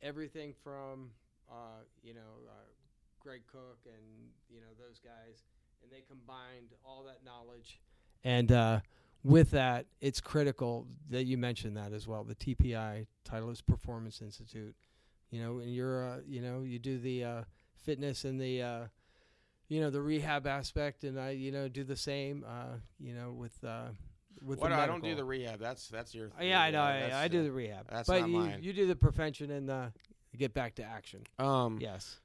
everything 0.02 0.54
from, 0.64 1.11
uh, 1.50 1.82
you 2.02 2.14
know, 2.14 2.20
uh, 2.49 2.52
Gray 3.20 3.40
Cook 3.52 3.80
and 3.85 4.30
you 4.49 4.61
know 4.61 4.73
those 4.78 4.99
guys, 4.99 5.44
and 5.82 5.92
they 5.92 6.02
combined 6.09 6.68
all 6.85 7.04
that 7.04 7.18
knowledge. 7.23 7.80
And 8.25 8.50
uh, 8.50 8.80
with 9.23 9.50
that, 9.50 9.87
it's 10.00 10.23
critical 10.23 10.87
that 11.11 11.25
you 11.25 11.37
mentioned 11.37 11.76
that 11.76 11.92
as 11.92 12.09
well. 12.09 12.25
The 12.25 12.35
TPI 12.35 13.06
Titleist 13.28 13.66
Performance 13.66 14.23
Institute. 14.23 14.75
You 15.30 15.42
know, 15.42 15.59
and 15.59 15.73
you're, 15.73 16.09
uh, 16.09 16.16
you 16.26 16.40
know, 16.40 16.62
you 16.62 16.78
do 16.78 16.99
the 16.99 17.25
uh, 17.25 17.42
fitness 17.85 18.25
and 18.25 18.40
the, 18.40 18.62
uh, 18.62 18.85
you 19.68 19.80
know, 19.80 19.88
the 19.88 20.00
rehab 20.00 20.47
aspect, 20.47 21.04
and 21.04 21.20
I, 21.20 21.30
you 21.30 21.52
know, 21.52 21.68
do 21.68 21.85
the 21.85 21.94
same. 21.94 22.44
Uh, 22.49 22.78
you 22.99 23.14
know, 23.14 23.30
with 23.30 23.62
uh, 23.62 23.90
with 24.42 24.58
What 24.58 24.72
I 24.72 24.87
don't 24.87 25.02
do 25.02 25.14
the 25.14 25.25
rehab. 25.25 25.60
That's 25.60 25.88
that's 25.88 26.14
your. 26.14 26.28
Uh, 26.38 26.44
yeah, 26.44 26.60
I 26.60 26.70
know. 26.70 26.82
I, 26.82 27.22
I 27.25 27.28
do 27.28 27.42
the 27.42 27.52
rehab, 27.52 27.87
that's 27.90 28.08
but 28.08 28.20
not 28.20 28.30
you, 28.30 28.37
mine. 28.37 28.58
you 28.62 28.72
do 28.72 28.87
the 28.87 28.96
prevention 28.96 29.50
and 29.50 29.68
the 29.68 29.92
get 30.37 30.54
back 30.54 30.76
to 30.76 30.84
action. 30.84 31.22
Um, 31.38 31.78
Yes. 31.80 32.16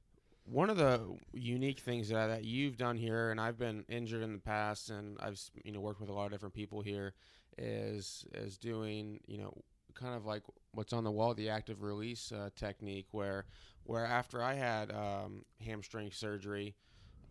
One 0.47 0.69
of 0.69 0.77
the 0.77 1.01
unique 1.33 1.79
things 1.79 2.09
that, 2.09 2.27
that 2.27 2.43
you've 2.43 2.77
done 2.77 2.97
here, 2.97 3.31
and 3.31 3.41
I've 3.41 3.57
been 3.57 3.83
injured 3.89 4.21
in 4.21 4.31
the 4.33 4.39
past, 4.39 4.91
and 4.91 5.17
I've 5.19 5.41
you 5.63 5.71
know 5.71 5.79
worked 5.79 5.99
with 5.99 6.09
a 6.09 6.13
lot 6.13 6.25
of 6.25 6.31
different 6.31 6.53
people 6.53 6.81
here, 6.81 7.13
is 7.57 8.25
is 8.33 8.57
doing 8.57 9.19
you 9.25 9.39
know 9.39 9.53
kind 9.95 10.13
of 10.15 10.25
like 10.25 10.43
what's 10.73 10.93
on 10.93 11.03
the 11.03 11.11
wall, 11.11 11.33
the 11.33 11.49
active 11.49 11.81
release 11.81 12.31
uh, 12.31 12.49
technique, 12.55 13.07
where 13.11 13.45
where 13.85 14.05
after 14.05 14.43
I 14.43 14.53
had 14.53 14.91
um, 14.91 15.45
hamstring 15.65 16.11
surgery, 16.11 16.75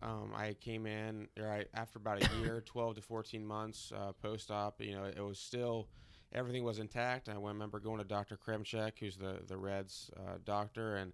um, 0.04 0.32
I 0.34 0.54
came 0.60 0.86
in 0.86 1.28
I, 1.38 1.64
after 1.74 1.98
about 1.98 2.22
a 2.22 2.36
year, 2.40 2.62
twelve 2.64 2.94
to 2.96 3.02
fourteen 3.02 3.44
months 3.44 3.92
uh, 3.96 4.12
post 4.12 4.50
op. 4.50 4.80
You 4.80 4.94
know, 4.94 5.04
it 5.04 5.20
was 5.20 5.38
still 5.38 5.88
everything 6.32 6.64
was 6.64 6.78
intact. 6.78 7.28
I 7.28 7.34
remember 7.34 7.78
going 7.80 7.98
to 7.98 8.04
Dr. 8.04 8.36
Kremchek, 8.36 8.98
who's 9.00 9.16
the 9.16 9.40
the 9.46 9.56
Reds 9.56 10.10
uh, 10.16 10.38
doctor, 10.44 10.96
and 10.96 11.12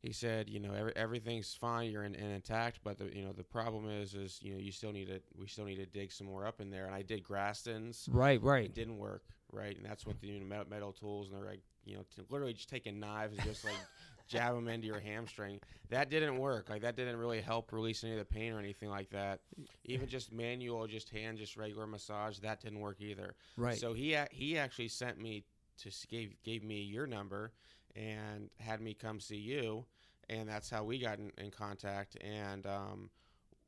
he 0.00 0.12
said, 0.12 0.48
you 0.48 0.60
know, 0.60 0.72
every, 0.72 0.96
everything's 0.96 1.52
fine, 1.52 1.90
you're 1.90 2.04
in, 2.04 2.14
in 2.14 2.30
intact, 2.30 2.80
but 2.82 2.96
the 2.96 3.14
you 3.14 3.22
know 3.22 3.32
the 3.32 3.44
problem 3.44 3.88
is, 3.88 4.14
is 4.14 4.38
you 4.42 4.52
know 4.52 4.58
you 4.58 4.72
still 4.72 4.92
need 4.92 5.08
to 5.08 5.20
we 5.38 5.46
still 5.46 5.66
need 5.66 5.76
to 5.76 5.86
dig 5.86 6.10
some 6.10 6.26
more 6.26 6.46
up 6.46 6.60
in 6.60 6.70
there. 6.70 6.86
And 6.86 6.94
I 6.94 7.02
did 7.02 7.22
Grastons, 7.22 8.08
Right. 8.10 8.40
right, 8.42 8.64
it 8.64 8.68
Right. 8.68 8.74
didn't 8.74 8.96
work, 8.96 9.24
right? 9.52 9.76
And 9.76 9.84
that's 9.84 10.06
what 10.06 10.20
the 10.20 10.28
you 10.28 10.40
know, 10.40 10.46
metal, 10.46 10.66
metal 10.70 10.92
tools 10.92 11.28
and 11.28 11.36
they're 11.36 11.46
like, 11.46 11.60
you 11.84 11.96
know, 11.96 12.04
to 12.16 12.24
literally 12.30 12.54
just 12.54 12.70
taking 12.70 12.98
knives 12.98 13.36
and 13.36 13.42
just 13.44 13.64
like 13.64 13.74
jab 14.30 14.54
them 14.54 14.68
into 14.68 14.86
your 14.86 15.00
hamstring. 15.00 15.60
That 15.90 16.08
didn't 16.08 16.38
work. 16.38 16.70
Like 16.70 16.82
that 16.82 16.96
didn't 16.96 17.16
really 17.16 17.40
help 17.40 17.72
release 17.72 18.04
any 18.04 18.12
of 18.12 18.18
the 18.18 18.24
pain 18.24 18.52
or 18.52 18.58
anything 18.58 18.88
like 18.88 19.10
that. 19.10 19.40
Even 19.84 20.08
just 20.08 20.32
manual, 20.32 20.86
just 20.86 21.10
hand, 21.10 21.38
just 21.38 21.56
regular 21.56 21.86
massage, 21.86 22.38
that 22.38 22.60
didn't 22.60 22.80
work 22.80 23.00
either. 23.00 23.34
Right. 23.56 23.76
So 23.76 23.92
he 23.92 24.16
he 24.30 24.56
actually 24.56 24.88
sent 24.88 25.20
me 25.20 25.44
to 25.78 25.90
gave 26.08 26.34
gave 26.44 26.62
me 26.62 26.80
your 26.82 27.06
number 27.06 27.52
and 27.96 28.50
had 28.60 28.80
me 28.80 28.94
come 28.94 29.18
see 29.18 29.36
you, 29.36 29.84
and 30.28 30.48
that's 30.48 30.70
how 30.70 30.84
we 30.84 31.00
got 31.00 31.18
in, 31.18 31.32
in 31.38 31.50
contact. 31.50 32.16
And 32.22 32.66
um, 32.66 33.10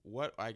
what 0.04 0.32
I 0.38 0.54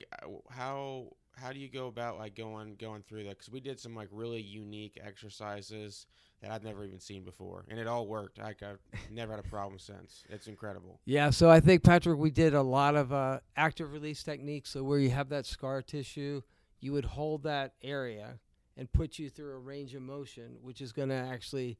how 0.48 1.08
how 1.34 1.52
do 1.52 1.58
you 1.58 1.68
go 1.68 1.88
about 1.88 2.16
like 2.16 2.36
going 2.36 2.76
going 2.76 3.02
through 3.02 3.24
that? 3.24 3.38
Because 3.38 3.50
we 3.50 3.60
did 3.60 3.80
some 3.80 3.96
like 3.96 4.08
really 4.12 4.40
unique 4.40 5.00
exercises 5.04 6.06
that 6.42 6.50
I've 6.50 6.64
never 6.64 6.84
even 6.84 7.00
seen 7.00 7.24
before, 7.24 7.64
and 7.68 7.78
it 7.78 7.86
all 7.86 8.06
worked. 8.06 8.38
Like 8.38 8.62
I've 8.62 8.78
never 9.10 9.32
had 9.32 9.44
a 9.44 9.48
problem 9.48 9.78
since. 9.78 10.24
It's 10.28 10.46
incredible. 10.46 11.00
Yeah, 11.04 11.30
so 11.30 11.50
I 11.50 11.60
think 11.60 11.82
Patrick, 11.82 12.18
we 12.18 12.30
did 12.30 12.54
a 12.54 12.62
lot 12.62 12.94
of 12.94 13.12
uh, 13.12 13.40
active 13.56 13.92
release 13.92 14.22
techniques. 14.22 14.70
So 14.70 14.82
where 14.84 14.98
you 14.98 15.10
have 15.10 15.28
that 15.30 15.46
scar 15.46 15.82
tissue, 15.82 16.42
you 16.80 16.92
would 16.92 17.04
hold 17.04 17.42
that 17.44 17.72
area 17.82 18.38
and 18.76 18.92
put 18.92 19.18
you 19.18 19.30
through 19.30 19.54
a 19.54 19.58
range 19.58 19.94
of 19.94 20.02
motion, 20.02 20.58
which 20.60 20.80
is 20.80 20.92
going 20.92 21.08
to 21.08 21.14
actually 21.14 21.78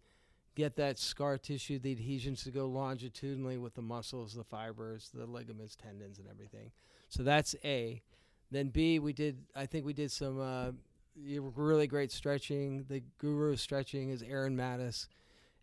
get 0.55 0.77
that 0.77 0.99
scar 0.99 1.37
tissue, 1.37 1.79
the 1.79 1.93
adhesions 1.93 2.43
to 2.45 2.51
go 2.51 2.67
longitudinally 2.67 3.59
with 3.59 3.75
the 3.75 3.83
muscles, 3.83 4.33
the 4.33 4.43
fibers, 4.43 5.11
the 5.13 5.27
ligaments, 5.27 5.77
tendons, 5.77 6.19
and 6.19 6.27
everything. 6.29 6.71
So 7.09 7.23
that's 7.23 7.55
A. 7.65 8.03
Then 8.51 8.69
B, 8.69 8.99
we 8.99 9.13
did. 9.13 9.39
I 9.55 9.67
think 9.67 9.85
we 9.85 9.93
did 9.93 10.11
some 10.11 10.41
uh, 10.41 10.71
really 11.17 11.87
great 11.87 12.13
stretching. 12.13 12.85
The 12.89 13.03
guru 13.19 13.53
of 13.53 13.61
stretching 13.61 14.11
is 14.11 14.23
Aaron 14.23 14.57
Mattes 14.57 15.09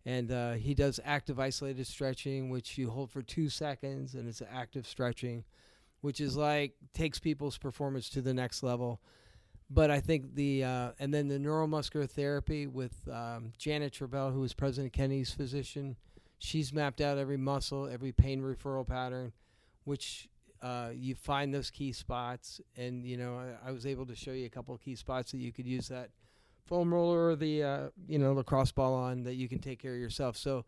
and 0.06 0.30
uh, 0.30 0.52
he 0.52 0.74
does 0.74 1.00
active 1.04 1.40
isolated 1.40 1.86
stretching, 1.86 2.50
which 2.50 2.76
you 2.76 2.90
hold 2.90 3.10
for 3.10 3.22
two 3.22 3.48
seconds, 3.48 4.14
and 4.14 4.28
it's 4.28 4.42
active 4.52 4.86
stretching, 4.86 5.44
which 6.02 6.20
is 6.20 6.36
like 6.36 6.74
takes 6.92 7.18
people's 7.18 7.56
performance 7.56 8.10
to 8.10 8.20
the 8.20 8.34
next 8.34 8.62
level. 8.62 9.00
But 9.70 9.90
I 9.90 10.00
think 10.00 10.34
the 10.34 10.64
uh, 10.64 10.90
and 10.98 11.12
then 11.12 11.28
the 11.28 11.38
neuromuscular 11.38 12.08
therapy 12.08 12.66
with 12.66 13.08
um, 13.10 13.52
Janet 13.56 13.94
Travell, 13.94 14.30
who 14.30 14.44
is 14.44 14.52
President 14.52 14.92
Kennedy's 14.92 15.30
physician, 15.30 15.96
she's 16.38 16.72
mapped 16.72 17.00
out 17.00 17.16
every 17.16 17.38
muscle, 17.38 17.88
every 17.88 18.12
pain 18.12 18.42
referral 18.42 18.86
pattern, 18.86 19.32
which 19.84 20.28
uh, 20.64 20.88
you 20.94 21.14
find 21.14 21.52
those 21.52 21.70
key 21.70 21.92
spots, 21.92 22.58
and 22.74 23.04
you 23.04 23.18
know 23.18 23.36
I, 23.36 23.68
I 23.68 23.72
was 23.72 23.84
able 23.84 24.06
to 24.06 24.16
show 24.16 24.32
you 24.32 24.46
a 24.46 24.48
couple 24.48 24.74
of 24.74 24.80
key 24.80 24.96
spots 24.96 25.30
that 25.32 25.38
you 25.38 25.52
could 25.52 25.66
use 25.66 25.88
that 25.88 26.08
foam 26.64 26.94
roller 26.94 27.28
or 27.28 27.36
the 27.36 27.62
uh, 27.62 27.88
you 28.08 28.18
know 28.18 28.32
lacrosse 28.32 28.72
ball 28.72 28.94
on 28.94 29.24
that 29.24 29.34
you 29.34 29.46
can 29.46 29.58
take 29.58 29.78
care 29.78 29.92
of 29.92 30.00
yourself. 30.00 30.38
So, 30.38 30.64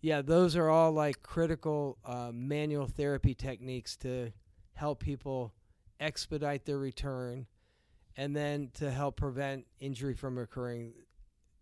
yeah, 0.00 0.22
those 0.22 0.56
are 0.56 0.70
all 0.70 0.92
like 0.92 1.22
critical 1.22 1.98
uh, 2.06 2.30
manual 2.32 2.86
therapy 2.86 3.34
techniques 3.34 3.96
to 3.98 4.32
help 4.72 5.00
people 5.00 5.52
expedite 6.00 6.64
their 6.64 6.78
return, 6.78 7.46
and 8.16 8.34
then 8.34 8.70
to 8.78 8.90
help 8.90 9.16
prevent 9.16 9.66
injury 9.78 10.14
from 10.14 10.38
occurring. 10.38 10.94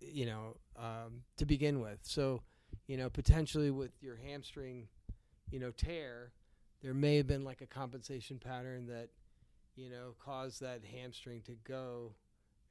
You 0.00 0.26
know, 0.26 0.56
um, 0.76 1.24
to 1.38 1.46
begin 1.46 1.80
with. 1.80 1.98
So, 2.02 2.42
you 2.86 2.96
know, 2.96 3.10
potentially 3.10 3.72
with 3.72 3.90
your 4.00 4.14
hamstring, 4.14 4.86
you 5.50 5.58
know, 5.58 5.72
tear, 5.72 6.30
there 6.82 6.94
may 6.94 7.16
have 7.16 7.26
been 7.26 7.44
like 7.44 7.60
a 7.60 7.66
compensation 7.66 8.38
pattern 8.38 8.86
that, 8.86 9.08
you 9.76 9.90
know, 9.90 10.14
caused 10.24 10.60
that 10.62 10.80
hamstring 10.84 11.42
to 11.42 11.52
go 11.64 12.12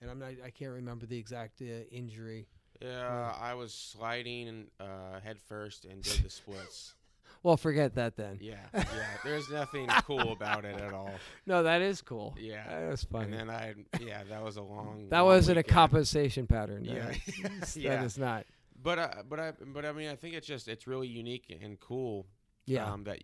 and 0.01 0.09
I'm 0.09 0.19
not 0.19 0.31
I 0.43 0.49
can't 0.49 0.71
remember 0.71 1.05
the 1.05 1.17
exact 1.17 1.61
uh, 1.61 1.83
injury. 1.91 2.47
Yeah, 2.81 3.33
I 3.39 3.53
was 3.53 3.73
sliding 3.73 4.67
uh, 4.79 5.19
head 5.23 5.39
first 5.47 5.85
and 5.85 6.01
did 6.01 6.23
the 6.23 6.29
splits. 6.29 6.93
Well, 7.43 7.57
forget 7.57 7.93
that 7.93 8.15
then. 8.15 8.39
Yeah, 8.41 8.55
yeah. 8.73 8.85
There's 9.23 9.51
nothing 9.51 9.87
cool 10.07 10.31
about 10.31 10.65
it 10.65 10.81
at 10.81 10.93
all. 10.93 11.11
No, 11.45 11.61
that 11.61 11.79
is 11.79 12.01
cool. 12.01 12.35
Yeah. 12.39 12.63
that 12.67 12.89
was 12.89 13.03
funny. 13.03 13.25
And 13.25 13.33
then 13.33 13.49
I, 13.51 13.75
yeah, 13.99 14.23
that 14.29 14.43
was 14.43 14.57
a 14.57 14.61
long. 14.63 15.09
that 15.09 15.19
long 15.19 15.27
wasn't 15.27 15.59
a 15.59 15.63
compensation 15.63 16.47
pattern. 16.47 16.83
Yeah, 16.85 17.11
that 17.43 17.75
yeah. 17.75 18.03
is 18.03 18.17
not. 18.17 18.47
But 18.81 18.97
uh, 18.97 19.09
but 19.29 19.39
I 19.39 19.53
but 19.73 19.85
I 19.85 19.91
mean 19.91 20.09
I 20.09 20.15
think 20.15 20.33
it's 20.33 20.47
just 20.47 20.67
it's 20.67 20.87
really 20.87 21.07
unique 21.07 21.55
and 21.61 21.79
cool. 21.79 22.25
Yeah, 22.65 22.91
Um, 22.91 23.03
that 23.03 23.19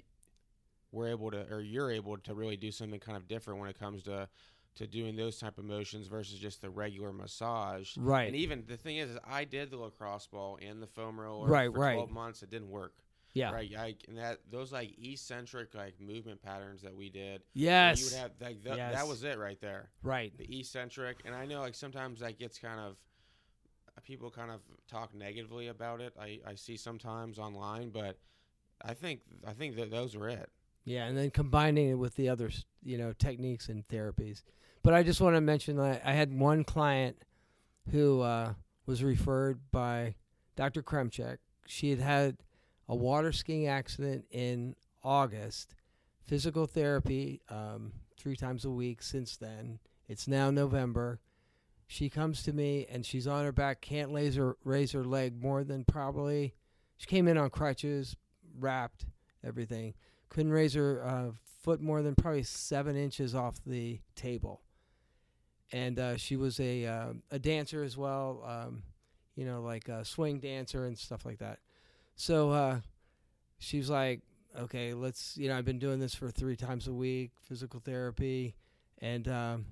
we're 0.91 1.07
able 1.09 1.31
to 1.31 1.41
or 1.51 1.61
you're 1.61 1.91
able 1.91 2.17
to 2.17 2.33
really 2.33 2.57
do 2.57 2.71
something 2.71 2.99
kind 2.99 3.17
of 3.17 3.27
different 3.27 3.59
when 3.59 3.69
it 3.69 3.79
comes 3.79 4.03
to 4.03 4.27
to 4.75 4.87
doing 4.87 5.15
those 5.17 5.37
type 5.37 5.57
of 5.57 5.65
motions 5.65 6.07
versus 6.07 6.39
just 6.39 6.61
the 6.61 6.69
regular 6.69 7.11
massage. 7.11 7.97
right. 7.97 8.27
And 8.27 8.35
even 8.37 8.63
the 8.67 8.77
thing 8.77 8.97
is, 8.97 9.09
is 9.09 9.17
I 9.27 9.43
did 9.43 9.69
the 9.69 9.75
lacrosse 9.77 10.27
ball 10.27 10.57
and 10.61 10.81
the 10.81 10.87
foam 10.87 11.19
roller 11.19 11.49
Right, 11.49 11.69
for 11.73 11.77
right. 11.79 11.93
12 11.95 12.09
months. 12.11 12.41
It 12.41 12.49
didn't 12.51 12.69
work. 12.69 12.93
yeah. 13.33 13.51
Right. 13.51 13.69
I, 13.77 13.95
and 14.07 14.17
that 14.17 14.39
those 14.49 14.71
like 14.71 14.91
eccentric 15.03 15.75
like 15.75 15.99
movement 15.99 16.41
patterns 16.41 16.81
that 16.83 16.95
we 16.95 17.09
did. 17.09 17.41
Yes. 17.53 17.99
You 17.99 18.05
would 18.05 18.21
have 18.21 18.31
like 18.39 18.63
th- 18.63 18.77
Yes. 18.77 18.93
that 18.93 19.07
was 19.07 19.23
it 19.25 19.37
right 19.37 19.59
there. 19.59 19.89
right. 20.03 20.31
The 20.37 20.59
eccentric, 20.59 21.17
and 21.25 21.35
I 21.35 21.45
know 21.45 21.59
like 21.59 21.75
sometimes 21.75 22.21
that 22.21 22.39
gets 22.39 22.57
kind 22.57 22.79
of 22.79 22.95
people 24.03 24.31
kind 24.31 24.51
of 24.51 24.61
talk 24.89 25.13
negatively 25.13 25.67
about 25.67 26.01
it. 26.01 26.13
I, 26.19 26.39
I 26.47 26.55
see 26.55 26.77
sometimes 26.77 27.37
online, 27.37 27.89
but 27.89 28.17
I 28.83 28.93
think 28.93 29.19
I 29.45 29.51
think 29.51 29.75
that 29.75 29.91
those 29.91 30.15
were 30.15 30.29
it. 30.29 30.49
Yeah, 30.83 31.05
and 31.05 31.17
then 31.17 31.29
combining 31.29 31.89
it 31.89 31.95
with 31.95 32.15
the 32.15 32.29
other, 32.29 32.49
you 32.83 32.97
know, 32.97 33.13
techniques 33.13 33.69
and 33.69 33.87
therapies. 33.87 34.41
But 34.83 34.93
I 34.93 35.03
just 35.03 35.21
want 35.21 35.35
to 35.35 35.41
mention 35.41 35.77
that 35.77 36.01
I 36.03 36.13
had 36.13 36.37
one 36.37 36.63
client 36.63 37.17
who 37.91 38.21
uh, 38.21 38.53
was 38.85 39.03
referred 39.03 39.59
by 39.71 40.15
Dr. 40.55 40.81
Kremchek. 40.81 41.37
She 41.67 41.91
had 41.91 41.99
had 41.99 42.37
a 42.89 42.95
water 42.95 43.31
skiing 43.31 43.67
accident 43.67 44.25
in 44.31 44.75
August, 45.03 45.75
physical 46.25 46.65
therapy 46.65 47.41
um, 47.49 47.93
three 48.17 48.35
times 48.35 48.65
a 48.65 48.71
week 48.71 49.03
since 49.03 49.37
then. 49.37 49.79
It's 50.07 50.27
now 50.27 50.49
November. 50.49 51.19
She 51.87 52.09
comes 52.09 52.41
to 52.43 52.53
me 52.53 52.87
and 52.89 53.05
she's 53.05 53.27
on 53.27 53.43
her 53.43 53.51
back, 53.51 53.81
can't 53.81 54.11
raise 54.11 54.35
her, 54.35 54.57
raise 54.63 54.93
her 54.93 55.03
leg 55.03 55.41
more 55.41 55.63
than 55.63 55.83
probably. 55.85 56.55
She 56.97 57.05
came 57.05 57.27
in 57.27 57.37
on 57.37 57.49
crutches, 57.49 58.15
wrapped, 58.57 59.05
everything 59.43 59.93
couldn't 60.31 60.53
raise 60.53 60.73
her 60.73 61.03
uh, 61.03 61.31
foot 61.61 61.81
more 61.81 62.01
than 62.01 62.15
probably 62.15 62.43
seven 62.43 62.95
inches 62.95 63.35
off 63.35 63.61
the 63.65 63.99
table. 64.15 64.61
And 65.73 65.99
uh, 65.99 66.17
she 66.17 66.35
was 66.35 66.59
a 66.59 66.85
uh, 66.85 67.13
a 67.29 67.39
dancer 67.39 67.83
as 67.83 67.95
well, 67.95 68.43
um, 68.45 68.83
you 69.35 69.45
know, 69.45 69.61
like 69.61 69.87
a 69.87 70.03
swing 70.03 70.39
dancer 70.39 70.85
and 70.85 70.97
stuff 70.97 71.25
like 71.25 71.39
that. 71.39 71.59
So 72.15 72.51
uh, 72.51 72.79
she 73.57 73.77
was 73.77 73.89
like, 73.89 74.21
"Okay, 74.57 74.93
let's." 74.93 75.37
You 75.37 75.47
know, 75.49 75.57
I've 75.57 75.65
been 75.65 75.79
doing 75.79 75.99
this 75.99 76.15
for 76.15 76.29
three 76.29 76.57
times 76.57 76.87
a 76.87 76.93
week, 76.93 77.31
physical 77.41 77.79
therapy, 77.79 78.55
and 78.99 79.27
um, 79.29 79.65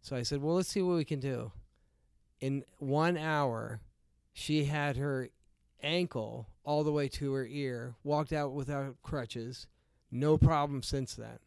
so 0.00 0.16
I 0.16 0.22
said, 0.22 0.42
"Well, 0.42 0.56
let's 0.56 0.68
see 0.68 0.82
what 0.82 0.96
we 0.96 1.04
can 1.04 1.20
do." 1.20 1.52
In 2.40 2.64
one 2.78 3.16
hour, 3.16 3.80
she 4.32 4.64
had 4.64 4.96
her 4.96 5.30
ankle 5.80 6.48
all 6.64 6.82
the 6.82 6.92
way 6.92 7.08
to 7.08 7.32
her 7.34 7.46
ear, 7.46 7.94
walked 8.02 8.32
out 8.32 8.52
without 8.52 8.96
crutches, 9.02 9.68
no 10.10 10.38
problem 10.38 10.82
since 10.82 11.14
then. 11.14 11.38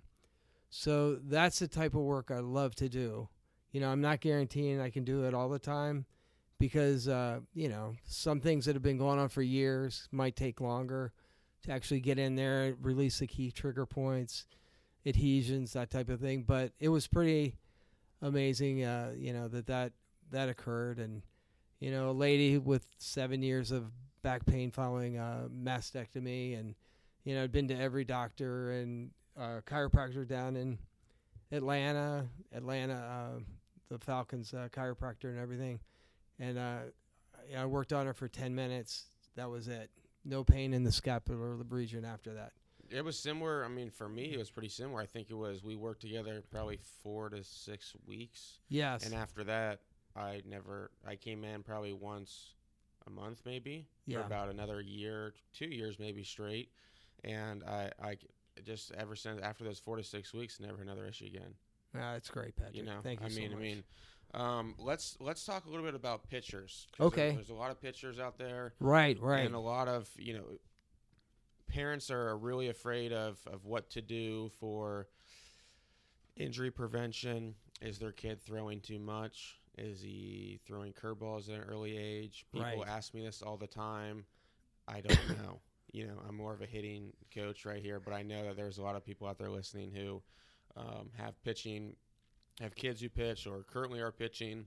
So 0.69 1.15
that's 1.15 1.59
the 1.59 1.67
type 1.67 1.95
of 1.95 2.01
work 2.01 2.29
I 2.31 2.39
love 2.39 2.75
to 2.75 2.89
do. 2.89 3.29
You 3.71 3.81
know, 3.81 3.89
I'm 3.89 4.01
not 4.01 4.21
guaranteeing 4.21 4.79
I 4.79 4.89
can 4.89 5.03
do 5.03 5.25
it 5.25 5.33
all 5.33 5.49
the 5.49 5.59
time 5.59 6.05
because 6.59 7.07
uh, 7.07 7.39
you 7.53 7.69
know 7.69 7.95
some 8.05 8.39
things 8.41 8.65
that 8.65 8.75
have 8.75 8.83
been 8.83 8.97
going 8.97 9.19
on 9.19 9.29
for 9.29 9.41
years 9.41 10.07
might 10.11 10.35
take 10.35 10.61
longer 10.61 11.13
to 11.63 11.71
actually 11.71 11.99
get 11.99 12.19
in 12.19 12.35
there, 12.35 12.75
release 12.81 13.19
the 13.19 13.27
key 13.27 13.51
trigger 13.51 13.85
points, 13.85 14.45
adhesions, 15.05 15.73
that 15.73 15.89
type 15.89 16.09
of 16.09 16.19
thing. 16.19 16.43
But 16.43 16.71
it 16.79 16.89
was 16.89 17.07
pretty 17.07 17.55
amazing, 18.21 18.83
uh, 18.83 19.13
you 19.17 19.33
know, 19.33 19.47
that 19.47 19.67
that 19.67 19.93
that 20.31 20.49
occurred, 20.49 20.99
and 20.99 21.23
you 21.79 21.91
know, 21.91 22.09
a 22.09 22.13
lady 22.13 22.57
with 22.57 22.85
seven 22.97 23.41
years 23.41 23.71
of 23.71 23.91
back 24.21 24.45
pain 24.45 24.71
following 24.71 25.17
a 25.17 25.47
mastectomy, 25.51 26.59
and 26.59 26.75
you 27.23 27.35
know, 27.35 27.43
I'd 27.43 27.51
been 27.51 27.67
to 27.69 27.75
every 27.79 28.03
doctor 28.05 28.71
and 28.71 29.11
uh, 29.39 29.61
chiropractor 29.65 30.27
down 30.27 30.55
in 30.55 30.77
Atlanta, 31.51 32.27
Atlanta, 32.53 32.93
uh, 32.93 33.39
the 33.89 33.97
Falcons 33.99 34.53
uh, 34.53 34.67
chiropractor 34.71 35.25
and 35.25 35.39
everything, 35.39 35.79
and 36.39 36.57
uh, 36.57 36.77
I 37.57 37.65
worked 37.65 37.93
on 37.93 38.05
her 38.05 38.13
for 38.13 38.27
ten 38.27 38.53
minutes. 38.53 39.05
That 39.35 39.49
was 39.49 39.67
it. 39.67 39.89
No 40.25 40.43
pain 40.43 40.73
in 40.73 40.83
the 40.83 40.91
scapular 40.91 41.55
region 41.55 42.05
after 42.05 42.33
that. 42.33 42.51
It 42.91 43.03
was 43.03 43.17
similar. 43.17 43.63
I 43.63 43.67
mean, 43.67 43.89
for 43.89 44.09
me, 44.09 44.33
it 44.33 44.37
was 44.37 44.49
pretty 44.51 44.69
similar. 44.69 45.01
I 45.01 45.05
think 45.05 45.29
it 45.29 45.35
was 45.35 45.63
we 45.63 45.75
worked 45.75 46.01
together 46.01 46.43
probably 46.51 46.79
four 47.03 47.29
to 47.29 47.43
six 47.43 47.95
weeks, 48.05 48.59
Yes. 48.67 49.05
and 49.05 49.15
after 49.15 49.43
that, 49.45 49.79
I 50.15 50.41
never. 50.47 50.91
I 51.07 51.15
came 51.15 51.43
in 51.43 51.63
probably 51.63 51.93
once 51.93 52.53
a 53.07 53.09
month, 53.09 53.41
maybe 53.45 53.87
Yeah. 54.05 54.19
for 54.19 54.25
about 54.25 54.49
another 54.49 54.81
year, 54.81 55.33
two 55.53 55.67
years 55.67 55.97
maybe 55.99 56.23
straight, 56.23 56.69
and 57.23 57.63
I, 57.63 57.91
I 58.01 58.17
just 58.65 58.91
ever 58.93 59.15
since 59.15 59.41
after 59.41 59.63
those 59.63 59.79
four 59.79 59.95
to 59.97 60.03
six 60.03 60.33
weeks, 60.33 60.59
never 60.59 60.81
another 60.81 61.05
issue 61.05 61.25
again. 61.25 61.53
Ah, 61.95 62.13
that's 62.13 62.29
great, 62.29 62.55
Patrick. 62.55 62.75
You 62.75 62.83
know, 62.83 62.99
Thank 63.03 63.19
you 63.21 63.25
I 63.25 63.29
so 63.29 63.35
mean, 63.39 63.49
much. 63.51 63.57
I 63.57 63.61
mean, 63.61 63.83
um, 64.35 64.75
let's 64.77 65.17
let's 65.19 65.43
talk 65.45 65.65
a 65.65 65.69
little 65.69 65.85
bit 65.85 65.95
about 65.95 66.29
pitchers. 66.29 66.87
'cause 66.91 67.11
there- 67.13 67.25
Okay. 67.25 67.35
there's 67.35 67.49
a 67.49 67.53
lot 67.55 67.71
of 67.71 67.81
pitchers 67.81 68.19
out 68.19 68.37
there, 68.37 68.73
right, 68.79 69.19
right. 69.19 69.45
and 69.45 69.55
a 69.55 69.59
lot 69.59 69.87
of 69.87 70.09
you 70.17 70.33
know, 70.37 70.45
parents 71.67 72.09
are 72.11 72.37
really 72.37 72.67
afraid 72.69 73.11
of 73.13 73.39
of 73.47 73.65
what 73.65 73.89
to 73.91 74.01
do 74.01 74.49
for 74.59 75.07
injury 76.35 76.71
prevention. 76.71 77.55
Is 77.81 77.97
their 77.97 78.11
kid 78.11 78.41
throwing 78.41 78.81
too 78.81 78.99
much? 78.99 79.59
Is 79.77 80.01
he 80.01 80.59
throwing 80.65 80.91
curveballs 80.93 81.47
at 81.49 81.55
an 81.55 81.61
early 81.61 81.97
age? 81.97 82.45
People 82.51 82.65
Right. 82.79 82.87
ask 82.87 83.13
me 83.13 83.23
this 83.23 83.41
all 83.41 83.55
the 83.57 83.67
time. 83.67 84.25
I 84.87 85.01
don't 85.01 85.09
know. 85.37 85.61
You 85.91 86.07
know, 86.07 86.21
I'm 86.27 86.35
more 86.35 86.53
of 86.53 86.61
a 86.61 86.65
hitting 86.65 87.13
coach 87.33 87.65
right 87.65 87.81
here, 87.81 87.99
but 87.99 88.13
I 88.13 88.21
know 88.21 88.45
that 88.45 88.55
there's 88.55 88.77
a 88.77 88.81
lot 88.81 88.95
of 88.95 89.05
people 89.05 89.27
out 89.27 89.37
there 89.37 89.49
listening 89.49 89.91
who 89.91 90.21
um, 90.77 91.09
have 91.17 91.41
pitching, 91.43 91.95
have 92.61 92.75
kids 92.75 93.01
who 93.01 93.09
pitch, 93.09 93.47
or 93.47 93.63
currently 93.63 93.99
are 93.99 94.11
pitching, 94.11 94.65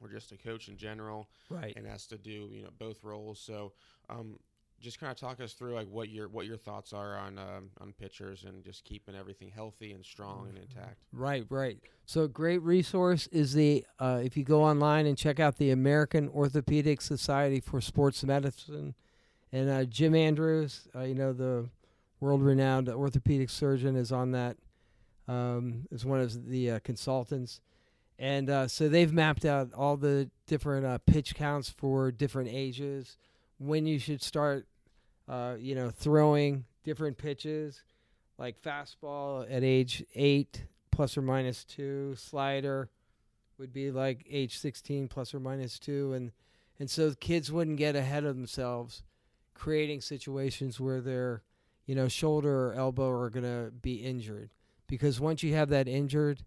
or 0.00 0.08
just 0.08 0.32
a 0.32 0.36
coach 0.36 0.68
in 0.68 0.76
general, 0.76 1.28
right. 1.50 1.74
and 1.76 1.86
has 1.86 2.06
to 2.06 2.18
do 2.18 2.48
you 2.52 2.62
know 2.62 2.70
both 2.78 3.02
roles. 3.04 3.40
So, 3.40 3.72
um, 4.10 4.38
just 4.80 5.00
kind 5.00 5.10
of 5.10 5.18
talk 5.18 5.40
us 5.40 5.54
through 5.54 5.74
like 5.74 5.88
what 5.88 6.08
your 6.08 6.28
what 6.28 6.46
your 6.46 6.56
thoughts 6.56 6.92
are 6.92 7.16
on 7.16 7.38
um, 7.38 7.70
on 7.80 7.92
pitchers 7.92 8.44
and 8.44 8.64
just 8.64 8.84
keeping 8.84 9.14
everything 9.14 9.50
healthy 9.50 9.92
and 9.92 10.04
strong 10.04 10.48
and 10.48 10.58
intact. 10.58 11.02
Right, 11.12 11.44
right. 11.50 11.78
So 12.06 12.22
a 12.22 12.28
great 12.28 12.62
resource 12.62 13.26
is 13.28 13.54
the 13.54 13.84
uh, 13.98 14.20
if 14.22 14.36
you 14.36 14.44
go 14.44 14.62
online 14.62 15.06
and 15.06 15.18
check 15.18 15.40
out 15.40 15.56
the 15.56 15.70
American 15.70 16.28
Orthopedic 16.28 17.00
Society 17.00 17.60
for 17.60 17.80
Sports 17.80 18.22
Medicine, 18.24 18.94
and 19.52 19.70
uh, 19.70 19.84
Jim 19.84 20.14
Andrews, 20.14 20.88
uh, 20.94 21.02
you 21.02 21.14
know 21.14 21.32
the 21.32 21.68
world-renowned 22.20 22.88
orthopedic 22.88 23.50
surgeon, 23.50 23.96
is 23.96 24.12
on 24.12 24.32
that. 24.32 24.56
Um, 25.26 25.86
is 25.90 26.06
one 26.06 26.20
of 26.20 26.46
the 26.46 26.70
uh, 26.70 26.78
consultants, 26.80 27.60
and 28.18 28.48
uh, 28.48 28.66
so 28.66 28.88
they've 28.88 29.12
mapped 29.12 29.44
out 29.44 29.74
all 29.74 29.98
the 29.98 30.30
different 30.46 30.86
uh, 30.86 30.98
pitch 31.06 31.34
counts 31.34 31.68
for 31.68 32.10
different 32.10 32.48
ages, 32.50 33.18
when 33.58 33.84
you 33.84 33.98
should 33.98 34.22
start, 34.22 34.66
uh, 35.28 35.56
you 35.58 35.74
know, 35.74 35.90
throwing 35.90 36.64
different 36.82 37.18
pitches, 37.18 37.82
like 38.38 38.60
fastball 38.60 39.46
at 39.50 39.62
age 39.62 40.02
eight 40.14 40.64
plus 40.90 41.16
or 41.16 41.22
minus 41.22 41.64
two, 41.64 42.14
slider 42.16 42.88
would 43.58 43.72
be 43.72 43.90
like 43.90 44.24
age 44.30 44.56
16 44.58 45.08
plus 45.08 45.34
or 45.34 45.40
minus 45.40 45.78
two, 45.78 46.12
and 46.12 46.32
and 46.80 46.88
so 46.88 47.12
kids 47.14 47.50
wouldn't 47.50 47.76
get 47.76 47.96
ahead 47.96 48.24
of 48.24 48.36
themselves, 48.36 49.02
creating 49.58 50.00
situations 50.00 50.80
where 50.80 51.02
their, 51.02 51.42
you 51.84 51.94
know, 51.94 52.08
shoulder 52.08 52.68
or 52.68 52.74
elbow 52.74 53.10
are 53.10 53.28
gonna 53.28 53.70
be 53.82 53.96
injured, 53.96 54.50
because 54.86 55.20
once 55.20 55.42
you 55.42 55.54
have 55.54 55.68
that 55.68 55.86
injured, 55.86 56.44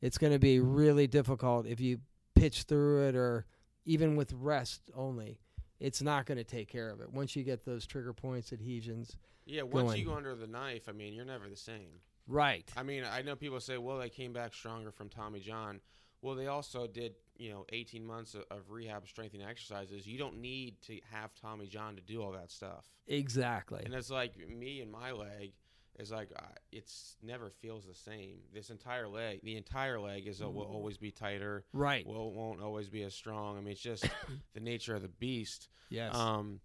it's 0.00 0.18
gonna 0.18 0.38
be 0.38 0.58
really 0.58 1.06
difficult 1.06 1.66
if 1.66 1.80
you 1.80 2.00
pitch 2.34 2.64
through 2.64 3.08
it 3.08 3.14
or 3.14 3.46
even 3.84 4.16
with 4.16 4.32
rest 4.32 4.90
only. 4.94 5.38
It's 5.78 6.00
not 6.00 6.24
going 6.24 6.38
to 6.38 6.44
take 6.44 6.68
care 6.68 6.88
of 6.88 7.02
it. 7.02 7.12
Once 7.12 7.36
you 7.36 7.42
get 7.42 7.66
those 7.66 7.86
trigger 7.86 8.14
points, 8.14 8.52
adhesions. 8.52 9.16
Yeah, 9.44 9.62
once 9.62 9.96
you 9.96 10.06
go 10.06 10.14
under 10.14 10.34
the 10.34 10.46
knife, 10.46 10.88
I 10.88 10.92
mean, 10.92 11.12
you're 11.12 11.26
never 11.26 11.48
the 11.48 11.56
same. 11.56 12.00
Right. 12.26 12.66
I 12.76 12.82
mean, 12.82 13.04
I 13.04 13.22
know 13.22 13.36
people 13.36 13.60
say, 13.60 13.76
well, 13.76 13.98
they 13.98 14.08
came 14.08 14.32
back 14.32 14.54
stronger 14.54 14.90
from 14.90 15.10
Tommy 15.10 15.38
John. 15.38 15.80
Well, 16.22 16.34
they 16.34 16.46
also 16.46 16.86
did, 16.86 17.14
you 17.38 17.50
know, 17.50 17.64
18 17.70 18.04
months 18.04 18.34
of, 18.34 18.44
rehab 18.68 19.06
strengthening 19.06 19.46
exercises. 19.46 20.06
You 20.06 20.18
don't 20.18 20.40
need 20.40 20.80
to 20.82 20.98
have 21.12 21.34
Tommy 21.34 21.66
John 21.66 21.96
to 21.96 22.02
do 22.02 22.22
all 22.22 22.32
that 22.32 22.50
stuff. 22.50 22.84
Exactly. 23.06 23.82
And 23.84 23.94
it's 23.94 24.10
like 24.10 24.32
me 24.48 24.80
and 24.80 24.90
my 24.90 25.12
leg 25.12 25.52
is 25.98 26.10
like 26.10 26.30
uh, 26.36 26.42
it's 26.72 27.16
never 27.22 27.50
feels 27.50 27.86
the 27.86 27.94
same. 27.94 28.38
This 28.52 28.70
entire 28.70 29.08
leg, 29.08 29.40
the 29.42 29.56
entire 29.56 29.98
leg 30.00 30.26
is 30.26 30.42
uh, 30.42 30.50
will 30.50 30.64
always 30.64 30.98
be 30.98 31.10
tighter. 31.10 31.64
Right. 31.72 32.06
Will 32.06 32.32
won't 32.32 32.60
always 32.60 32.88
be 32.88 33.02
as 33.02 33.14
strong. 33.14 33.56
I 33.56 33.60
mean, 33.60 33.72
it's 33.72 33.80
just 33.80 34.08
the 34.54 34.60
nature 34.60 34.94
of 34.94 35.02
the 35.02 35.08
beast. 35.08 35.68
yes. 35.88 36.14
Um, 36.14 36.60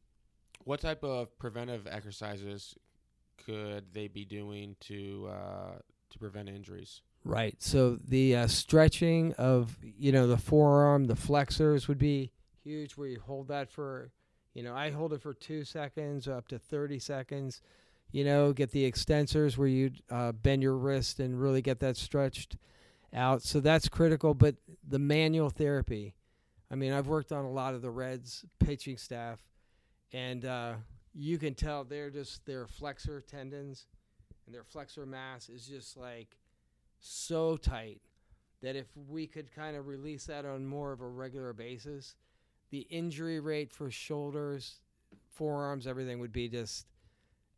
what 0.64 0.80
type 0.80 1.04
of 1.04 1.38
preventive 1.40 1.88
exercises 1.88 2.76
could 3.46 3.94
they 3.94 4.08
be 4.08 4.26
doing 4.26 4.76
to 4.82 5.30
uh, 5.32 5.74
to 6.10 6.20
prevent 6.20 6.50
injuries? 6.50 7.02
Right. 7.24 7.56
So 7.62 7.98
the 8.04 8.36
uh, 8.36 8.48
stretching 8.48 9.34
of 9.34 9.78
you 9.82 10.12
know 10.12 10.28
the 10.28 10.38
forearm, 10.38 11.06
the 11.06 11.16
flexors 11.16 11.88
would 11.88 11.98
be 11.98 12.32
huge. 12.64 12.94
Where 12.98 13.08
you 13.08 13.20
hold 13.20 13.48
that 13.50 13.70
for, 13.70 14.12
you 14.54 14.64
know, 14.64 14.76
I 14.76 14.90
hold 14.92 15.14
it 15.14 15.22
for 15.22 15.34
two 15.34 15.64
seconds 15.64 16.28
up 16.28 16.48
to 16.50 16.60
thirty 16.60 17.00
seconds. 17.00 17.62
You 18.12 18.26
know, 18.26 18.52
get 18.52 18.72
the 18.72 18.92
extensors 18.92 19.58
where 19.58 19.70
you 19.70 19.92
uh, 20.10 20.34
bend 20.34 20.62
your 20.62 20.76
wrist 20.76 21.20
and 21.22 21.40
really 21.40 21.62
get 21.62 21.80
that 21.80 21.96
stretched 21.96 22.58
out. 23.14 23.42
So 23.42 23.62
that's 23.62 23.88
critical. 23.88 24.34
But 24.34 24.56
the 24.86 25.00
manual 25.00 25.50
therapy, 25.50 26.14
I 26.70 26.76
mean, 26.76 26.92
I've 26.92 27.08
worked 27.08 27.32
on 27.32 27.46
a 27.46 27.52
lot 27.52 27.74
of 27.74 27.82
the 27.82 27.90
Reds 27.90 28.44
pitching 28.60 28.98
staff, 28.98 29.40
and 30.12 30.44
uh, 30.44 30.74
you 31.14 31.38
can 31.38 31.54
tell 31.54 31.84
they're 31.86 32.10
just 32.10 32.46
their 32.46 32.68
flexor 32.68 33.22
tendons 33.22 33.88
and 34.46 34.56
their 34.56 34.64
flexor 34.64 35.06
mass 35.06 35.50
is 35.50 35.66
just 35.66 35.98
like 35.98 36.38
so 37.02 37.58
tight 37.58 38.02
that 38.62 38.76
if 38.76 38.86
we 39.10 39.28
could 39.28 39.54
kind 39.54 39.76
of 39.76 39.88
release 39.88 40.26
that 40.26 40.46
on 40.46 40.66
more 40.66 40.92
of 40.92 41.02
a 41.02 41.08
regular 41.08 41.52
basis, 41.52 42.16
the 42.70 42.88
injury 42.90 43.40
rate 43.40 43.74
for 43.74 43.90
shoulders, 43.92 44.80
forearms, 45.30 45.88
everything 45.88 46.20
would 46.20 46.32
be 46.32 46.48
just 46.48 46.86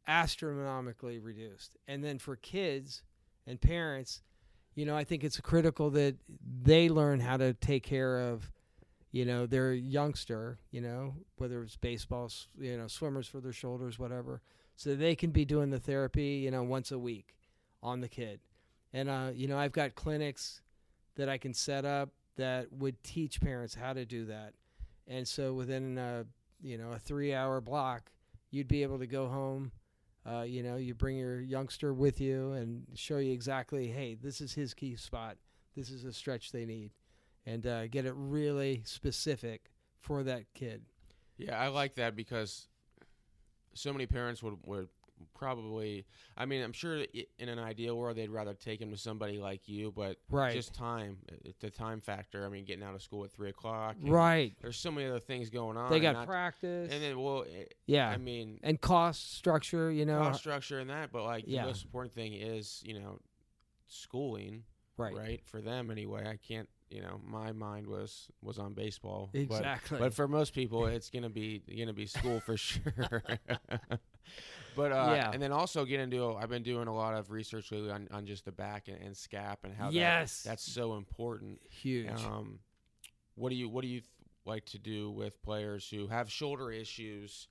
astronomically 0.07 1.19
reduced. 1.19 1.77
And 1.87 2.03
then 2.03 2.17
for 2.19 2.35
kids 2.37 3.03
and 3.45 3.59
parents, 3.59 4.21
you 4.75 4.85
know, 4.85 4.95
I 4.95 5.03
think 5.03 5.23
it's 5.23 5.39
critical 5.39 5.89
that 5.91 6.15
they 6.63 6.89
learn 6.89 7.19
how 7.19 7.37
to 7.37 7.53
take 7.53 7.83
care 7.83 8.19
of, 8.19 8.49
you 9.11 9.25
know, 9.25 9.45
their 9.45 9.73
youngster, 9.73 10.57
you 10.71 10.81
know, 10.81 11.13
whether 11.37 11.61
it's 11.61 11.75
baseball, 11.75 12.31
you 12.57 12.77
know, 12.77 12.87
swimmers 12.87 13.27
for 13.27 13.39
their 13.39 13.53
shoulders, 13.53 13.99
whatever, 13.99 14.41
so 14.75 14.95
they 14.95 15.15
can 15.15 15.29
be 15.29 15.45
doing 15.45 15.69
the 15.69 15.79
therapy, 15.79 16.41
you 16.43 16.49
know, 16.49 16.63
once 16.63 16.91
a 16.91 16.97
week 16.97 17.35
on 17.83 18.01
the 18.01 18.07
kid. 18.07 18.39
And, 18.93 19.09
uh, 19.09 19.31
you 19.33 19.47
know, 19.47 19.57
I've 19.57 19.71
got 19.71 19.95
clinics 19.95 20.61
that 21.15 21.29
I 21.29 21.37
can 21.37 21.53
set 21.53 21.85
up 21.85 22.09
that 22.37 22.71
would 22.71 23.03
teach 23.03 23.41
parents 23.41 23.75
how 23.75 23.93
to 23.93 24.05
do 24.05 24.25
that. 24.25 24.53
And 25.07 25.27
so 25.27 25.53
within, 25.53 25.97
a 25.97 26.25
you 26.61 26.77
know, 26.77 26.91
a 26.93 26.99
three 26.99 27.33
hour 27.33 27.61
block, 27.61 28.11
you'd 28.49 28.67
be 28.67 28.83
able 28.83 28.99
to 28.99 29.07
go 29.07 29.27
home. 29.27 29.71
Uh, 30.25 30.41
you 30.41 30.63
know, 30.63 30.77
you 30.77 30.93
bring 30.93 31.17
your 31.17 31.41
youngster 31.41 31.93
with 31.93 32.21
you 32.21 32.53
and 32.53 32.85
show 32.95 33.17
you 33.17 33.33
exactly, 33.33 33.87
hey, 33.87 34.15
this 34.15 34.39
is 34.39 34.53
his 34.53 34.73
key 34.73 34.95
spot. 34.95 35.35
This 35.75 35.89
is 35.89 36.05
a 36.05 36.13
stretch 36.13 36.51
they 36.51 36.65
need. 36.65 36.91
And 37.45 37.67
uh, 37.67 37.87
get 37.87 38.05
it 38.05 38.13
really 38.15 38.83
specific 38.85 39.69
for 39.99 40.23
that 40.23 40.45
kid. 40.53 40.83
Yeah, 41.37 41.59
I 41.59 41.67
like 41.67 41.95
that 41.95 42.15
because 42.15 42.67
so 43.73 43.91
many 43.91 44.05
parents 44.05 44.41
would 44.41 44.57
would 44.63 44.87
probably. 45.33 46.05
I 46.37 46.45
mean, 46.45 46.61
I'm 46.63 46.73
sure 46.73 47.05
in 47.39 47.49
an 47.49 47.59
ideal 47.59 47.97
world 47.97 48.17
they'd 48.17 48.29
rather 48.29 48.53
take 48.53 48.81
him 48.81 48.91
to 48.91 48.97
somebody 48.97 49.37
like 49.39 49.67
you, 49.67 49.91
but 49.95 50.17
Right. 50.29 50.53
just 50.53 50.73
time, 50.73 51.17
uh, 51.31 51.51
the 51.59 51.69
time 51.69 52.01
factor. 52.01 52.45
I 52.45 52.49
mean, 52.49 52.65
getting 52.65 52.83
out 52.83 52.95
of 52.95 53.01
school 53.01 53.23
at 53.23 53.31
three 53.31 53.49
o'clock. 53.49 53.95
right. 54.01 54.53
There's 54.61 54.77
so 54.77 54.91
many 54.91 55.07
other 55.07 55.19
things 55.19 55.49
going 55.49 55.77
on. 55.77 55.89
They 55.89 55.97
and 55.97 56.03
got 56.03 56.13
not- 56.13 56.27
practice. 56.27 56.91
And 56.91 57.01
then, 57.03 57.19
well, 57.19 57.43
eh, 57.43 57.65
yeah. 57.85 58.09
I 58.09 58.17
mean, 58.17 58.59
and 58.63 58.79
cost 58.79 59.33
structure, 59.35 59.91
you 59.91 60.05
know. 60.05 60.19
cost 60.19 60.39
structure 60.39 60.79
and 60.79 60.89
that, 60.89 61.11
but 61.11 61.23
like 61.23 61.45
Yeah. 61.47 61.61
the 61.61 61.67
most 61.67 61.83
important 61.85 62.13
thing 62.13 62.33
is, 62.33 62.81
you 62.85 62.99
know, 62.99 63.19
schooling, 63.87 64.63
Right. 64.97 65.15
right? 65.15 65.41
For 65.45 65.61
them 65.61 65.89
anyway. 65.91 66.27
I 66.27 66.37
can't, 66.37 66.69
you 66.93 67.01
know, 67.01 67.19
my 67.25 67.51
mind 67.51 67.87
was 67.87 68.27
was 68.41 68.59
on 68.59 68.73
baseball. 68.73 69.29
but- 69.33 69.39
Exactly. 69.41 69.97
But, 69.99 70.13
for 70.13 70.27
most 70.27 70.53
people, 70.53 70.85
it's 70.85 71.09
gonna 71.09 71.29
be 71.29 71.61
gonna 71.77 71.93
be 71.93 72.05
school 72.05 72.39
for 72.39 72.55
sure. 72.67 73.23
but 74.75 74.91
uh, 74.91 75.13
Yeah. 75.15 75.31
and 75.33 75.41
then 75.41 75.51
also 75.51 75.85
get 75.85 75.99
into. 75.99 76.33
I've 76.35 76.49
been 76.49 76.63
doing 76.63 76.87
a 76.87 76.93
lot 76.95 77.15
of 77.15 77.31
research 77.31 77.71
lately 77.71 77.91
on, 77.91 78.07
on 78.11 78.25
just 78.25 78.45
the 78.45 78.51
back 78.51 78.87
and, 78.87 78.97
and 79.01 79.15
scap 79.15 79.57
and 79.63 79.73
how 79.73 79.85
that- 79.85 79.93
Yes. 79.93 80.43
that's 80.43 80.63
so 80.63 80.95
important. 80.95 81.59
Huge. 81.69 82.09
Um, 82.25 82.59
what 83.35 83.49
do 83.49 83.55
you 83.55 83.69
what 83.69 83.81
do 83.81 83.87
you 83.87 84.01
th- 84.01 84.09
like 84.45 84.65
to 84.65 84.77
do 84.77 85.09
with 85.11 85.41
players 85.41 85.89
who 85.89 86.07
have 86.07 86.29
shoulder 86.29 86.69
issues, 86.71 87.47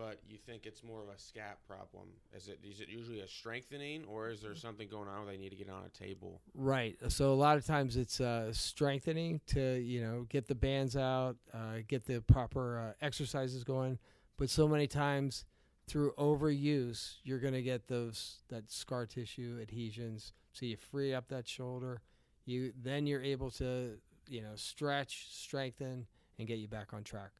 but 0.00 0.18
you 0.26 0.38
think 0.38 0.64
it's 0.64 0.82
more 0.82 1.02
of 1.02 1.08
a 1.08 1.18
scap 1.18 1.60
problem? 1.68 2.08
Is 2.34 2.48
it 2.48 2.58
is 2.64 2.80
it 2.80 2.88
usually 2.88 3.20
a 3.20 3.28
strengthening, 3.28 4.04
or 4.06 4.30
is 4.30 4.40
there 4.40 4.54
something 4.54 4.88
going 4.88 5.08
on 5.08 5.26
where 5.26 5.32
they 5.32 5.36
need 5.36 5.50
to 5.50 5.56
get 5.56 5.68
on 5.68 5.82
a 5.84 5.90
table? 5.90 6.40
Right. 6.54 6.96
So 7.08 7.32
a 7.32 7.34
lot 7.34 7.58
of 7.58 7.66
times 7.66 7.98
it's 7.98 8.18
uh, 8.18 8.50
strengthening 8.54 9.42
to 9.48 9.78
you 9.78 10.00
know 10.00 10.26
get 10.30 10.46
the 10.48 10.54
bands 10.54 10.96
out, 10.96 11.36
uh, 11.52 11.82
get 11.86 12.06
the 12.06 12.22
proper 12.22 12.78
uh, 12.78 13.04
exercises 13.04 13.62
going. 13.62 13.98
But 14.38 14.48
so 14.48 14.66
many 14.66 14.86
times 14.86 15.44
through 15.86 16.12
overuse, 16.12 17.16
you're 17.22 17.38
going 17.38 17.52
to 17.52 17.62
get 17.62 17.88
those 17.88 18.38
that 18.48 18.70
scar 18.70 19.04
tissue 19.04 19.58
adhesions. 19.60 20.32
So 20.52 20.64
you 20.64 20.78
free 20.78 21.12
up 21.12 21.28
that 21.28 21.46
shoulder. 21.46 22.00
You 22.46 22.72
then 22.82 23.06
you're 23.06 23.22
able 23.22 23.50
to 23.52 23.98
you 24.30 24.40
know 24.40 24.52
stretch, 24.54 25.26
strengthen, 25.30 26.06
and 26.38 26.48
get 26.48 26.56
you 26.56 26.68
back 26.68 26.94
on 26.94 27.04
track. 27.04 27.32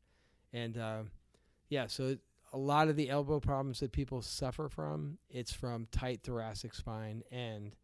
And 0.52 0.76
uh, 0.76 1.02
yeah, 1.70 1.86
so 1.86 2.16
a 2.52 2.58
lot 2.58 2.88
of 2.88 2.96
the 2.96 3.10
elbow 3.10 3.40
problems 3.40 3.80
that 3.80 3.92
people 3.92 4.22
suffer 4.22 4.68
from, 4.68 5.18
it's 5.28 5.52
from 5.52 5.86
tight 5.92 6.20
thoracic 6.22 6.74
spine 6.74 7.22
and 7.30 7.76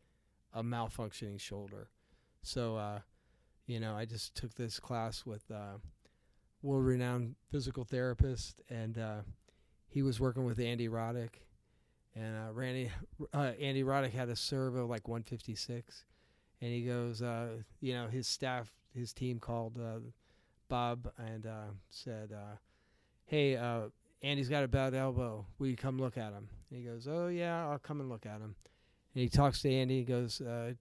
a 0.53 0.63
malfunctioning 0.63 1.41
shoulder. 1.41 1.89
So, 2.43 2.77
uh, 2.77 3.01
you 3.67 3.79
know, 3.79 3.95
I 3.97 4.05
just 4.05 4.35
took 4.35 4.55
this 4.55 4.81
class 4.81 5.25
with 5.25 5.45
uh, 5.51 5.79
world-renowned 6.63 7.37
physical 7.51 7.85
therapist, 7.85 8.61
and 8.69 8.99
uh, 8.99 9.21
he 9.89 10.03
was 10.03 10.21
working 10.21 10.45
with 10.45 10.59
Andy 10.59 10.89
Roddick, 10.89 11.41
and 12.15 12.37
uh, 12.37 12.53
Randy 12.53 12.91
uh, 13.35 13.53
Andy 13.61 13.83
Roddick 13.83 14.13
had 14.13 14.29
a 14.29 14.37
serve 14.37 14.75
of 14.75 14.89
like 14.89 15.07
156, 15.07 16.05
and 16.61 16.73
he 16.73 16.83
goes, 16.83 17.23
uh, 17.23 17.49
you 17.81 17.93
know, 17.93 18.09
his 18.09 18.27
staff, 18.27 18.73
his 18.95 19.13
team 19.13 19.39
called 19.39 19.79
uh, 19.79 19.99
Bob 20.69 21.11
and 21.19 21.47
said, 21.91 22.31
"Hey, 23.27 23.57
Andy's 24.23 24.49
got 24.49 24.65
a 24.65 24.69
bad 24.69 24.95
elbow. 24.95 25.47
Will 25.59 25.69
you 25.69 25.77
come 25.77 25.99
look 25.99 26.17
at 26.17 26.33
him?" 26.33 26.49
And 26.71 26.79
he 26.79 26.85
goes, 26.85 27.07
"Oh 27.07 27.29
yeah, 27.29 27.69
I'll 27.69 27.79
come 27.79 28.01
and 28.01 28.09
look 28.09 28.27
at 28.27 28.41
him." 28.41 28.57
And 29.15 29.23
he 29.23 29.29
talks 29.29 29.63
to 29.63 29.71
Andy. 29.71 29.99
He 29.99 30.05
goes, 30.05 30.41
uh, 30.41 30.75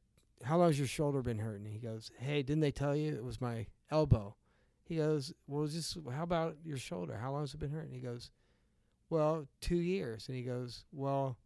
"How 0.43 0.57
long's 0.57 0.77
your 0.77 0.87
shoulder 0.87 1.21
been 1.21 1.39
hurting?" 1.39 1.65
He 1.65 1.79
goes, 1.79 2.11
"Hey, 2.17 2.43
didn't 2.43 2.61
they 2.61 2.71
tell 2.71 2.95
you 2.95 3.15
it 3.15 3.23
was 3.23 3.41
my 3.41 3.67
elbow?" 3.91 4.35
He 4.83 4.97
goes, 4.97 5.33
"Well, 5.47 5.67
just 5.67 5.97
how 6.11 6.23
about 6.23 6.57
your 6.63 6.77
shoulder? 6.77 7.17
How 7.17 7.31
long's 7.31 7.53
it 7.53 7.59
been 7.59 7.71
hurting?" 7.71 7.93
He 7.93 8.01
goes, 8.01 8.31
"Well, 9.09 9.47
two 9.61 9.77
years." 9.77 10.27
And 10.27 10.37
he 10.37 10.43
goes, 10.43 10.85
"Well, 10.91 11.37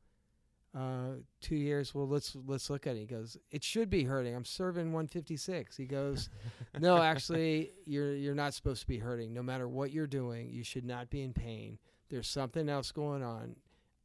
uh, 0.75 1.15
two 1.41 1.55
years. 1.55 1.93
Well, 1.93 2.07
let's 2.07 2.35
let's 2.45 2.69
look 2.69 2.87
at 2.87 2.95
it." 2.95 2.99
He 2.99 3.05
goes, 3.05 3.37
"It 3.51 3.63
should 3.63 3.89
be 3.89 4.03
hurting. 4.03 4.35
I'm 4.35 4.45
serving 4.45 4.87
156." 4.87 5.77
He 5.77 5.85
goes, 5.85 6.29
"No, 6.79 7.01
actually, 7.01 7.71
you're 7.85 8.15
you're 8.15 8.35
not 8.35 8.53
supposed 8.53 8.81
to 8.81 8.87
be 8.87 8.97
hurting. 8.97 9.33
No 9.33 9.43
matter 9.43 9.67
what 9.67 9.91
you're 9.91 10.07
doing, 10.07 10.49
you 10.49 10.63
should 10.63 10.85
not 10.85 11.09
be 11.09 11.21
in 11.23 11.33
pain. 11.33 11.77
There's 12.09 12.27
something 12.27 12.69
else 12.69 12.91
going 12.91 13.23
on. 13.23 13.55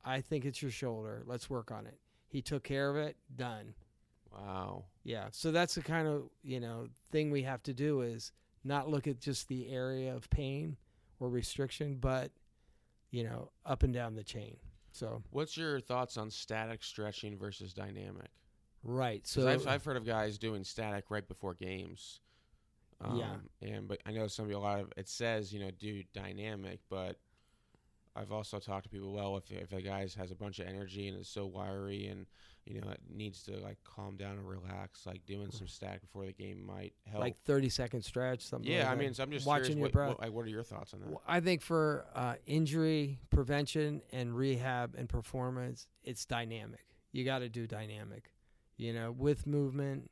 I 0.05 0.21
think 0.21 0.45
it's 0.45 0.61
your 0.61 0.71
shoulder. 0.71 1.23
Let's 1.27 1.49
work 1.49 1.71
on 1.71 1.87
it." 1.87 1.99
He 2.29 2.43
took 2.43 2.65
care 2.65 2.91
of 2.91 2.97
it. 2.97 3.17
Done. 3.37 3.75
Wow. 4.33 4.87
Yeah. 5.05 5.29
So 5.31 5.53
that's 5.53 5.77
the 5.77 5.83
kind 5.83 6.09
of, 6.09 6.25
you 6.43 6.59
know, 6.59 6.89
thing 7.13 7.31
we 7.31 7.43
have 7.43 7.63
to 7.65 7.73
do 7.73 8.01
is 8.01 8.33
not 8.65 8.89
look 8.89 9.07
at 9.07 9.21
just 9.21 9.47
the 9.47 9.69
area 9.71 10.13
of 10.13 10.29
pain 10.31 10.77
or 11.21 11.29
restriction, 11.29 11.99
but, 12.01 12.33
you 13.13 13.23
know, 13.23 13.51
up 13.65 13.85
and 13.85 13.95
down 13.95 14.17
the 14.17 14.25
chain. 14.25 14.57
So, 14.95 15.23
What's 15.31 15.57
your 15.57 15.81
thoughts 15.81 16.17
on 16.17 16.31
static 16.31 16.85
stretching 16.85 17.37
versus 17.37 17.75
dynamic? 17.75 18.29
Right. 18.85 19.27
So, 19.27 19.49
I've, 19.49 19.67
I've 19.67 19.85
heard 19.85 19.97
of 19.97 20.07
guys 20.07 20.39
doing 20.39 20.63
static 20.63 21.07
right 21.09 21.27
before 21.27 21.53
games. 21.55 22.21
Um, 23.01 23.17
Yeah. 23.17 23.69
And 23.69 23.89
but 23.89 24.01
I 24.07 24.13
know 24.13 24.29
some 24.29 24.45
of 24.45 24.51
you 24.53 24.57
a 24.57 24.59
lot 24.59 24.79
of 24.79 24.93
it 24.97 25.09
says 25.09 25.53
you 25.53 25.59
know 25.59 25.71
do 25.73 26.05
dynamic, 26.13 26.79
but 26.89 27.17
I've 28.17 28.31
also 28.31 28.59
talked 28.59 28.85
to 28.85 28.91
people. 28.91 29.13
Well, 29.13 29.37
if 29.37 29.51
if 29.51 29.73
a 29.73 29.83
guy 29.83 30.07
has 30.17 30.31
a 30.31 30.35
bunch 30.35 30.61
of 30.61 30.69
energy 30.69 31.09
and 31.09 31.19
is 31.19 31.29
so 31.29 31.47
wiry 31.47 32.07
and 32.07 32.27
you 32.65 32.81
know 32.81 32.89
it 32.91 33.01
needs 33.13 33.43
to 33.45 33.57
like 33.59 33.79
calm 33.85 34.17
down 34.17 34.39
and 34.39 34.49
relax, 34.49 35.05
like 35.05 35.27
doing 35.27 35.51
some 35.51 35.67
static 35.67 36.03
before 36.03 36.25
the 36.25 36.33
game 36.33 36.65
might 36.65 36.93
help. 37.11 37.21
like 37.21 37.37
30 37.45 37.69
second 37.69 38.03
stretch, 38.03 38.43
something 38.43 38.71
yeah, 38.71 38.81
like 38.81 38.87
I 38.87 38.91
that. 38.91 39.01
mean, 39.01 39.15
so 39.15 39.23
I'm 39.25 39.31
just 39.33 39.47
watching 39.47 39.77
curious, 39.77 39.77
your 39.77 39.85
what, 39.85 39.93
breath. 39.93 40.09
What, 40.11 40.21
like, 40.21 40.33
what 40.33 40.45
are 40.47 40.51
your 40.51 40.63
thoughts 40.63 40.95
on 40.95 41.01
that? 41.01 41.09
Well, 41.09 41.23
I 41.27 41.41
think 41.41 41.61
for 41.61 42.07
uh, 42.15 42.35
injury 42.47 43.19
prevention 43.31 44.01
and 44.13 44.37
rehab 44.37 44.95
and 44.97 45.09
performance, 45.09 45.89
it's 46.05 46.25
dynamic. 46.25 46.87
You 47.11 47.25
got 47.25 47.41
to 47.41 47.49
do 47.49 47.67
dynamic, 47.67 48.33
you 48.77 48.93
know, 48.93 49.11
with 49.11 49.47
movement. 49.47 50.11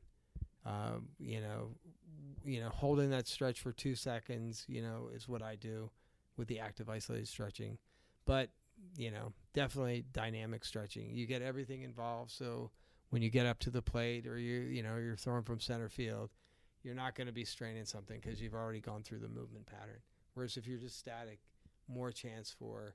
Um, 0.65 1.09
you 1.19 1.41
know, 1.41 1.71
you 2.45 2.61
know, 2.61 2.69
holding 2.69 3.11
that 3.11 3.27
stretch 3.27 3.61
for 3.61 3.73
two 3.73 3.95
seconds, 3.95 4.65
you 4.69 4.83
know, 4.83 5.09
is 5.13 5.29
what 5.29 5.43
I 5.43 5.57
do 5.57 5.91
with 6.37 6.49
the 6.49 6.61
active 6.61 6.89
isolated 6.89 7.29
stretching. 7.29 7.79
But 8.25 8.51
you 8.97 9.11
know, 9.11 9.33
definitely 9.55 10.05
dynamic 10.13 10.65
stretching. 10.65 11.11
You 11.15 11.27
get 11.27 11.43
everything 11.43 11.83
involved. 11.83 12.31
So 12.31 12.71
when 13.11 13.23
you 13.23 13.31
get 13.31 13.47
up 13.47 13.59
to 13.61 13.71
the 13.71 13.83
plate 13.83 14.27
or 14.27 14.39
you 14.39 14.61
you 14.61 14.83
know 14.83 14.97
you're 14.97 15.17
throwing 15.17 15.45
from 15.45 15.61
center 15.61 15.89
field, 15.89 16.31
you're 16.83 16.95
not 16.95 17.15
going 17.15 17.27
to 17.27 17.33
be 17.33 17.45
straining 17.45 17.85
something 17.85 18.21
because 18.21 18.41
you've 18.41 18.55
already 18.55 18.81
gone 18.81 19.03
through 19.03 19.21
the 19.21 19.29
movement 19.29 19.67
pattern. 19.67 20.01
Whereas 20.35 20.57
if 20.57 20.67
you're 20.67 20.79
just 20.79 20.99
static, 20.99 21.41
more 21.89 22.11
chance 22.11 22.51
for, 22.59 22.95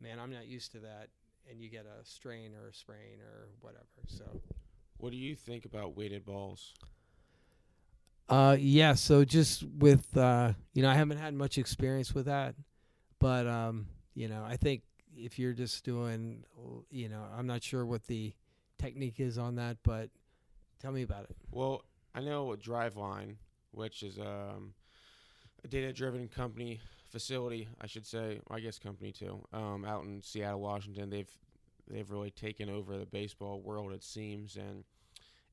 man, 0.00 0.18
I'm 0.18 0.32
not 0.32 0.46
used 0.46 0.72
to 0.72 0.80
that, 0.80 1.08
and 1.48 1.60
you 1.60 1.70
get 1.70 1.86
a 1.86 2.04
strain 2.04 2.52
or 2.54 2.68
a 2.68 2.74
sprain 2.74 3.20
or 3.22 3.48
whatever. 3.60 3.84
So, 4.08 4.24
What 4.98 5.10
do 5.10 5.16
you 5.16 5.36
think 5.36 5.64
about 5.64 5.96
weighted 5.96 6.24
balls? 6.24 6.74
uh, 8.28 8.56
yeah. 8.58 8.94
So 8.94 9.24
just 9.24 9.62
with, 9.62 10.16
uh, 10.16 10.54
you 10.72 10.82
know, 10.82 10.90
I 10.90 10.94
haven't 10.94 11.18
had 11.18 11.34
much 11.34 11.58
experience 11.58 12.14
with 12.14 12.26
that, 12.26 12.54
but 13.20 13.46
um, 13.46 13.86
you 14.14 14.28
know, 14.28 14.44
I 14.46 14.56
think 14.56 14.82
if 15.16 15.38
you're 15.38 15.52
just 15.52 15.84
doing, 15.84 16.44
you 16.90 17.08
know, 17.08 17.22
I'm 17.36 17.46
not 17.46 17.62
sure 17.62 17.84
what 17.84 18.06
the 18.06 18.32
technique 18.78 19.20
is 19.20 19.38
on 19.38 19.56
that, 19.56 19.78
but 19.82 20.10
tell 20.80 20.92
me 20.92 21.02
about 21.02 21.24
it. 21.24 21.36
Well, 21.50 21.82
I 22.14 22.20
know 22.20 22.54
Driveline, 22.56 23.36
which 23.72 24.02
is 24.02 24.18
um, 24.18 24.74
a 25.64 25.68
data-driven 25.68 26.28
company 26.28 26.80
facility, 27.10 27.68
I 27.80 27.86
should 27.86 28.06
say. 28.06 28.40
I 28.50 28.60
guess 28.60 28.78
company 28.78 29.12
too. 29.12 29.40
Um, 29.52 29.84
out 29.84 30.04
in 30.04 30.22
Seattle, 30.22 30.60
Washington, 30.60 31.10
they've 31.10 31.30
they've 31.90 32.10
really 32.10 32.30
taken 32.30 32.70
over 32.70 32.96
the 32.96 33.06
baseball 33.06 33.60
world, 33.60 33.92
it 33.92 34.02
seems, 34.02 34.56
and 34.56 34.84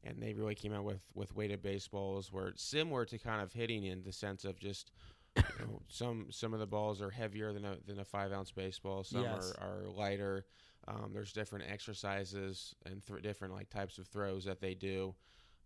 and 0.04 0.22
they 0.22 0.34
really 0.34 0.56
came 0.56 0.74
out 0.74 0.84
with 0.84 1.02
with 1.14 1.36
weighted 1.36 1.62
baseballs, 1.62 2.32
where 2.32 2.48
it's 2.48 2.64
similar 2.64 3.06
to 3.06 3.18
kind 3.18 3.42
of 3.42 3.54
hitting 3.54 3.84
in 3.86 4.04
the 4.04 4.12
sense 4.12 4.46
of 4.46 4.60
just. 4.60 4.92
You 5.38 5.44
know, 5.66 5.82
some 5.88 6.28
some 6.32 6.54
of 6.54 6.60
the 6.60 6.68
balls 6.68 7.02
are 7.02 7.10
heavier 7.10 7.54
than 7.54 7.66
a 7.66 7.78
than 7.86 8.00
a 8.00 8.06
five 8.06 8.32
ounce 8.32 8.52
baseball. 8.52 9.04
Some 9.04 9.22
Yes. 9.24 9.54
are, 9.60 9.84
are 9.86 9.90
lighter. 9.90 10.46
Um, 10.88 11.12
there's 11.14 11.32
different 11.32 11.66
exercises 11.72 12.76
and 12.86 13.06
th- 13.06 13.22
different 13.22 13.54
like 13.54 13.70
types 13.70 13.98
of 13.98 14.08
throws 14.08 14.46
that 14.46 14.60
they 14.62 14.74
do 14.74 15.16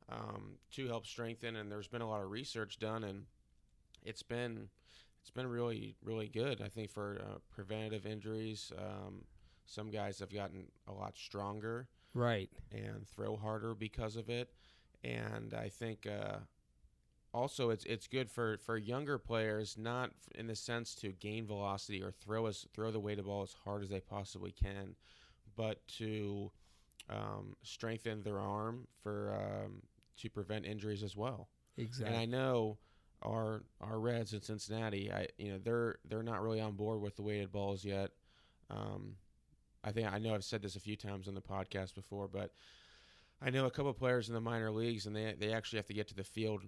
um, 0.10 0.58
to 0.74 0.88
help 0.88 1.06
strengthen. 1.06 1.56
And 1.56 1.72
there's 1.72 1.88
been 1.88 2.02
a 2.02 2.10
lot 2.10 2.22
of 2.22 2.30
research 2.30 2.80
done, 2.80 3.04
and 3.04 3.26
it's 4.04 4.24
been 4.24 4.70
it's 5.22 5.32
been 5.32 5.48
really 5.48 5.96
really 6.04 6.28
good. 6.28 6.62
I 6.62 6.68
think 6.70 6.92
for 6.92 7.20
uh, 7.22 7.38
preventative 7.50 8.06
injuries, 8.06 8.72
um, 8.78 9.24
some 9.66 9.90
guys 9.90 10.20
have 10.20 10.32
gotten 10.34 10.68
a 10.88 10.94
lot 10.94 11.18
stronger 11.18 11.88
Right. 12.14 12.50
and 12.72 13.08
throw 13.08 13.36
harder 13.36 13.74
because 13.74 14.16
of 14.16 14.30
it. 14.30 14.52
And 15.04 15.54
I 15.54 15.70
think 15.70 16.08
uh, 16.08 16.38
also 17.36 17.70
it's 17.70 17.84
it's 17.86 18.08
good 18.08 18.32
for, 18.32 18.58
for 18.58 18.78
younger 18.78 19.18
players, 19.18 19.78
not 19.78 20.12
in 20.34 20.48
the 20.48 20.56
sense 20.56 20.96
to 20.96 21.12
gain 21.12 21.46
velocity 21.46 22.02
or 22.02 22.12
throw 22.12 22.48
as 22.48 22.66
throw 22.74 22.92
the 22.92 23.00
weighted 23.00 23.26
ball 23.26 23.44
as 23.44 23.54
hard 23.66 23.84
as 23.84 23.90
they 23.90 24.00
possibly 24.00 24.52
can, 24.52 24.96
but 25.56 25.86
to 25.88 26.52
um, 27.10 27.56
strengthen 27.62 28.24
their 28.24 28.40
arm 28.40 28.88
for 29.04 29.34
um, 29.36 29.82
to 30.18 30.30
prevent 30.30 30.66
injuries 30.66 31.04
as 31.04 31.16
well. 31.16 31.50
Exactly. 31.78 32.08
And 32.08 32.22
I 32.22 32.26
know 32.26 32.78
our 33.22 33.64
our 33.82 34.00
Reds 34.00 34.34
in 34.34 34.42
Cincinnati, 34.42 35.12
I 35.12 35.28
you 35.38 35.52
know 35.52 35.60
they're 35.62 35.98
they're 36.08 36.24
not 36.24 36.42
really 36.42 36.62
on 36.62 36.74
board 36.74 37.02
with 37.02 37.18
the 37.18 37.22
weighted 37.24 37.52
balls 37.52 37.84
yet. 37.84 38.12
Um, 38.70 39.16
I 39.84 39.92
think 39.92 40.12
I 40.12 40.20
know 40.20 40.34
I've 40.34 40.44
said 40.46 40.62
this 40.62 40.76
a 40.76 40.80
few 40.80 40.96
times 40.96 41.28
on 41.28 41.36
the 41.36 41.42
podcast 41.42 41.96
before, 41.96 42.28
but 42.28 42.52
I 43.42 43.50
know 43.50 43.66
a 43.66 43.72
couple 43.72 43.92
of 43.92 43.98
players 43.98 44.30
in 44.30 44.34
the 44.34 44.42
minor 44.42 44.72
leagues, 44.72 45.06
and 45.06 45.16
they 45.16 45.36
they 45.38 45.52
actually 45.52 45.78
have 45.78 45.88
to 45.88 45.94
get 45.94 46.08
to 46.08 46.16
the 46.16 46.24
field 46.24 46.64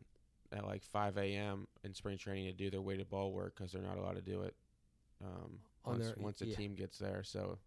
at 0.52 0.66
like 0.66 0.84
5 0.84 1.18
a.m. 1.18 1.68
in 1.84 1.94
spring 1.94 2.18
training 2.18 2.46
to 2.46 2.54
do 2.54 2.70
their 2.70 2.82
weighted 2.82 3.10
ball 3.10 3.32
work 3.32 3.56
because 3.58 3.72
they're 3.72 3.82
not 3.82 3.98
allowed 3.98 4.16
to 4.16 4.22
do 4.22 4.44
it 4.44 4.56
um, 5.24 5.60
On 5.86 5.94
once 5.94 6.06
their- 6.06 6.16
once 6.18 6.40
the 6.40 6.48
yeah. 6.48 6.56
team 6.56 6.76
gets 6.76 6.98
there. 6.98 7.24
So 7.24 7.58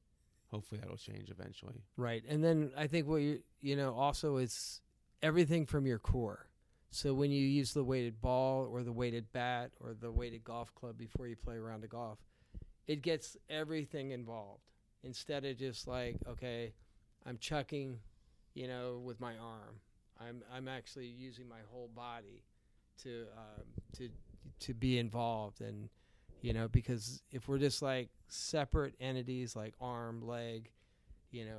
hopefully 0.50 0.80
that'll 0.80 0.96
change 0.96 1.30
eventually. 1.30 1.82
Right. 1.96 2.22
And 2.28 2.42
then 2.42 2.72
I 2.76 2.86
think 2.86 3.06
what 3.06 3.16
you 3.16 3.42
you 3.60 3.76
know 3.76 3.94
also 3.94 4.36
is 4.36 4.80
everything 5.22 5.66
from 5.66 5.86
your 5.86 5.98
core. 5.98 6.46
So 6.90 7.14
when 7.14 7.30
you 7.30 7.46
use 7.46 7.72
the 7.72 7.84
weighted 7.84 8.20
ball 8.20 8.66
or 8.70 8.82
the 8.82 8.92
weighted 8.92 9.30
bat 9.32 9.70
or 9.80 9.94
the 9.94 10.10
weighted 10.10 10.42
golf 10.42 10.74
club 10.74 10.98
before 10.98 11.28
you 11.28 11.36
play 11.36 11.54
around 11.54 11.84
a 11.84 11.86
golf, 11.86 12.18
it 12.88 13.00
gets 13.02 13.36
everything 13.48 14.10
involved 14.10 14.64
instead 15.04 15.44
of 15.44 15.56
just 15.56 15.86
like 15.86 16.16
okay, 16.28 16.72
I'm 17.26 17.38
chucking, 17.38 17.98
you 18.54 18.66
know, 18.66 19.00
with 19.04 19.20
my 19.20 19.36
arm. 19.36 19.80
I'm 20.18 20.42
I'm 20.52 20.68
actually 20.68 21.06
using 21.06 21.48
my 21.48 21.60
whole 21.70 21.88
body 21.94 22.42
to 23.02 23.26
um, 23.36 23.64
to 23.96 24.08
to 24.60 24.74
be 24.74 24.98
involved 24.98 25.60
and 25.60 25.88
you 26.42 26.52
know 26.52 26.68
because 26.68 27.22
if 27.30 27.48
we're 27.48 27.58
just 27.58 27.82
like 27.82 28.08
separate 28.28 28.94
entities 29.00 29.56
like 29.56 29.74
arm 29.80 30.26
leg 30.26 30.70
you 31.30 31.44
know 31.44 31.58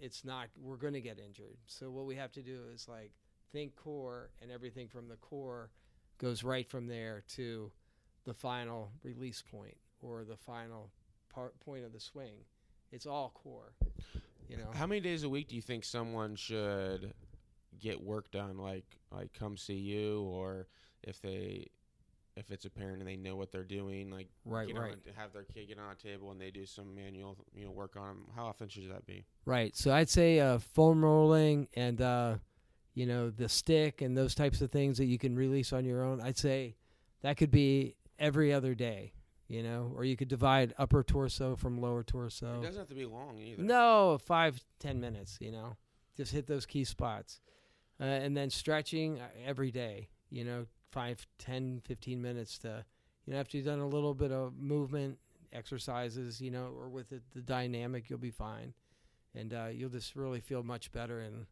it's 0.00 0.24
not 0.24 0.48
we're 0.60 0.76
going 0.76 0.92
to 0.92 1.00
get 1.00 1.18
injured. 1.18 1.56
So 1.66 1.90
what 1.90 2.04
we 2.04 2.16
have 2.16 2.32
to 2.32 2.42
do 2.42 2.58
is 2.74 2.88
like 2.88 3.12
think 3.52 3.76
core 3.76 4.30
and 4.42 4.50
everything 4.50 4.88
from 4.88 5.08
the 5.08 5.16
core 5.16 5.70
goes 6.18 6.42
right 6.42 6.68
from 6.68 6.86
there 6.86 7.22
to 7.36 7.70
the 8.24 8.34
final 8.34 8.90
release 9.02 9.42
point 9.42 9.76
or 10.02 10.24
the 10.24 10.36
final 10.36 10.90
part 11.32 11.58
point 11.60 11.84
of 11.84 11.92
the 11.92 12.00
swing. 12.00 12.34
It's 12.92 13.06
all 13.06 13.32
core 13.34 13.72
you 14.48 14.56
know? 14.56 14.70
How 14.74 14.86
many 14.86 15.00
days 15.00 15.22
a 15.22 15.28
week 15.28 15.48
do 15.48 15.56
you 15.56 15.62
think 15.62 15.84
someone 15.84 16.36
should 16.36 17.12
get 17.84 18.02
work 18.02 18.30
done? 18.32 18.58
Like, 18.58 18.98
like 19.12 19.32
come 19.32 19.56
see 19.56 19.74
you, 19.74 20.22
or 20.22 20.66
if 21.02 21.20
they, 21.20 21.68
if 22.36 22.50
it's 22.50 22.64
a 22.64 22.70
parent 22.70 22.98
and 22.98 23.06
they 23.08 23.16
know 23.16 23.36
what 23.36 23.52
they're 23.52 23.62
doing, 23.62 24.10
like 24.10 24.28
right 24.44 24.68
right 24.74 24.96
have 25.16 25.32
their 25.32 25.44
kid 25.44 25.68
get 25.68 25.78
on 25.78 25.92
a 25.92 25.94
table 25.94 26.32
and 26.32 26.40
they 26.40 26.50
do 26.50 26.66
some 26.66 26.94
manual, 26.94 27.36
you 27.54 27.64
know, 27.64 27.70
work 27.70 27.96
on 27.96 28.08
them. 28.08 28.26
How 28.34 28.46
often 28.46 28.68
should 28.68 28.90
that 28.90 29.06
be? 29.06 29.24
Right. 29.44 29.76
So 29.76 29.92
I'd 29.94 30.08
say 30.08 30.40
uh, 30.40 30.58
foam 30.58 31.04
rolling 31.04 31.68
and 31.74 32.00
uh, 32.00 32.36
you 32.94 33.06
know 33.06 33.30
the 33.30 33.48
stick 33.48 34.02
and 34.02 34.16
those 34.16 34.34
types 34.34 34.60
of 34.60 34.70
things 34.72 34.98
that 34.98 35.04
you 35.04 35.18
can 35.18 35.36
release 35.36 35.72
on 35.72 35.84
your 35.84 36.02
own. 36.02 36.20
I'd 36.20 36.38
say 36.38 36.74
that 37.22 37.36
could 37.36 37.50
be 37.50 37.96
every 38.18 38.52
other 38.52 38.74
day. 38.74 39.12
You 39.46 39.62
know, 39.62 39.92
or 39.94 40.04
you 40.04 40.16
could 40.16 40.28
divide 40.28 40.72
upper 40.78 41.02
torso 41.04 41.54
from 41.54 41.78
lower 41.78 42.02
torso. 42.02 42.60
It 42.60 42.62
doesn't 42.64 42.80
have 42.80 42.88
to 42.88 42.94
be 42.94 43.04
long 43.04 43.38
either. 43.38 43.62
No, 43.62 44.18
five 44.18 44.58
ten 44.80 45.00
minutes. 45.00 45.36
You 45.38 45.52
know, 45.52 45.76
just 46.16 46.32
hit 46.32 46.46
those 46.46 46.64
key 46.64 46.84
spots, 46.84 47.40
uh, 48.00 48.04
and 48.04 48.36
then 48.36 48.50
stretching 48.50 49.20
uh, 49.20 49.28
every 49.46 49.70
day. 49.70 50.08
You 50.30 50.44
know, 50.44 50.66
five, 50.90 51.26
ten, 51.38 51.80
fifteen 51.84 52.20
minutes 52.22 52.58
to. 52.58 52.84
You 53.26 53.32
know, 53.32 53.40
after 53.40 53.56
you've 53.56 53.66
done 53.66 53.78
a 53.78 53.88
little 53.88 54.12
bit 54.12 54.32
of 54.32 54.54
movement 54.58 55.18
exercises, 55.52 56.40
you 56.40 56.50
know, 56.50 56.74
or 56.78 56.88
with 56.88 57.10
it, 57.12 57.22
the 57.34 57.40
dynamic, 57.40 58.10
you'll 58.10 58.18
be 58.18 58.30
fine, 58.30 58.74
and 59.34 59.54
uh, 59.54 59.66
you'll 59.72 59.88
just 59.88 60.14
really 60.14 60.40
feel 60.40 60.62
much 60.62 60.92
better 60.92 61.20
in 61.20 61.46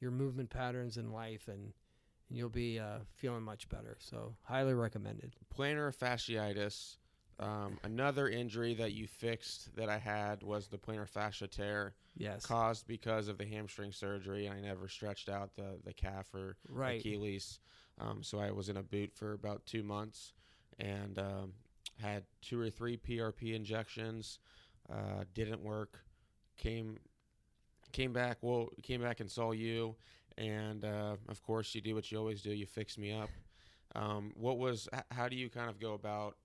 your 0.00 0.10
movement 0.10 0.48
patterns 0.48 0.96
in 0.96 1.12
life, 1.12 1.48
and, 1.48 1.72
and 2.28 2.38
you'll 2.38 2.48
be 2.48 2.78
uh, 2.78 3.00
feeling 3.14 3.42
much 3.42 3.68
better. 3.68 3.96
So, 4.00 4.36
highly 4.44 4.72
recommended. 4.74 5.36
plantar 5.54 5.94
fasciitis. 5.94 6.96
Um, 7.38 7.78
another 7.82 8.28
injury 8.28 8.74
that 8.74 8.92
you 8.92 9.06
fixed 9.06 9.74
that 9.76 9.88
I 9.88 9.98
had 9.98 10.42
was 10.42 10.68
the 10.68 10.78
plantar 10.78 11.08
fascia 11.08 11.46
tear 11.46 11.94
Yes, 12.16 12.42
caused 12.42 12.86
because 12.86 13.28
of 13.28 13.38
the 13.38 13.44
hamstring 13.46 13.92
surgery, 13.92 14.46
and 14.46 14.56
I 14.56 14.60
never 14.60 14.88
stretched 14.88 15.28
out 15.28 15.54
the 15.56 15.78
the 15.84 15.92
calf 15.92 16.34
or 16.34 16.56
right. 16.68 16.98
Achilles. 16.98 17.60
Um, 17.98 18.22
so 18.22 18.38
I 18.38 18.50
was 18.50 18.68
in 18.68 18.76
a 18.76 18.82
boot 18.82 19.12
for 19.14 19.32
about 19.32 19.66
two 19.66 19.82
months 19.82 20.32
and 20.78 21.18
um, 21.18 21.52
had 22.00 22.24
two 22.42 22.60
or 22.60 22.70
three 22.70 22.96
PRP 22.96 23.54
injections. 23.54 24.38
Uh, 24.90 25.24
didn't 25.34 25.62
work. 25.62 26.04
Came 26.56 26.98
came 27.92 28.12
back. 28.12 28.38
Well, 28.42 28.68
came 28.82 29.00
back 29.02 29.20
and 29.20 29.30
saw 29.30 29.52
you, 29.52 29.96
and 30.36 30.84
uh, 30.84 31.16
of 31.28 31.42
course 31.42 31.74
you 31.74 31.80
do 31.80 31.94
what 31.94 32.10
you 32.10 32.18
always 32.18 32.42
do. 32.42 32.50
You 32.52 32.66
fix 32.66 32.98
me 32.98 33.12
up. 33.12 33.30
Um, 33.94 34.32
what 34.34 34.58
was? 34.58 34.88
How 35.10 35.28
do 35.28 35.36
you 35.36 35.48
kind 35.50 35.70
of 35.70 35.80
go 35.80 35.94
about 35.94 36.36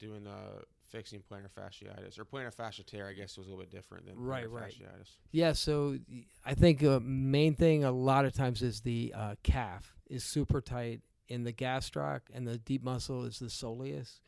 doing 0.00 0.26
uh, 0.26 0.62
fixing 0.88 1.22
plantar 1.30 1.50
fasciitis 1.56 2.18
or 2.18 2.24
plantar 2.24 2.52
fascia 2.52 2.82
tear? 2.82 3.06
I 3.06 3.12
guess 3.12 3.36
was 3.38 3.46
a 3.46 3.50
little 3.50 3.62
bit 3.62 3.70
different 3.70 4.06
than 4.06 4.16
Right, 4.16 4.46
plantar 4.46 4.60
right. 4.60 4.72
fasciitis. 4.72 5.08
Yeah, 5.30 5.52
so 5.52 5.98
I 6.44 6.54
think 6.54 6.80
the 6.80 6.98
main 7.00 7.54
thing 7.54 7.84
a 7.84 7.92
lot 7.92 8.24
of 8.24 8.32
times 8.32 8.62
is 8.62 8.80
the 8.80 9.12
uh, 9.16 9.34
calf 9.42 9.94
is 10.08 10.24
super 10.24 10.60
tight 10.60 11.02
in 11.28 11.44
the 11.44 11.52
gastroc, 11.52 12.22
and 12.34 12.48
the 12.48 12.58
deep 12.58 12.82
muscle 12.82 13.24
is 13.24 13.38
the 13.38 13.46
soleus, 13.46 14.18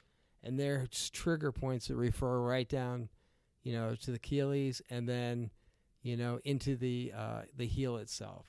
and 0.44 0.58
they're 0.60 0.86
trigger 1.12 1.50
points 1.50 1.88
that 1.88 1.96
refer 1.96 2.40
right 2.40 2.68
down, 2.68 3.08
you 3.64 3.72
know, 3.72 3.96
to 3.96 4.12
the 4.12 4.16
Achilles, 4.16 4.80
and 4.88 5.08
then, 5.08 5.50
you 6.02 6.16
know, 6.16 6.38
into 6.44 6.76
the 6.76 7.12
uh, 7.16 7.42
the 7.56 7.66
heel 7.66 7.96
itself. 7.96 8.46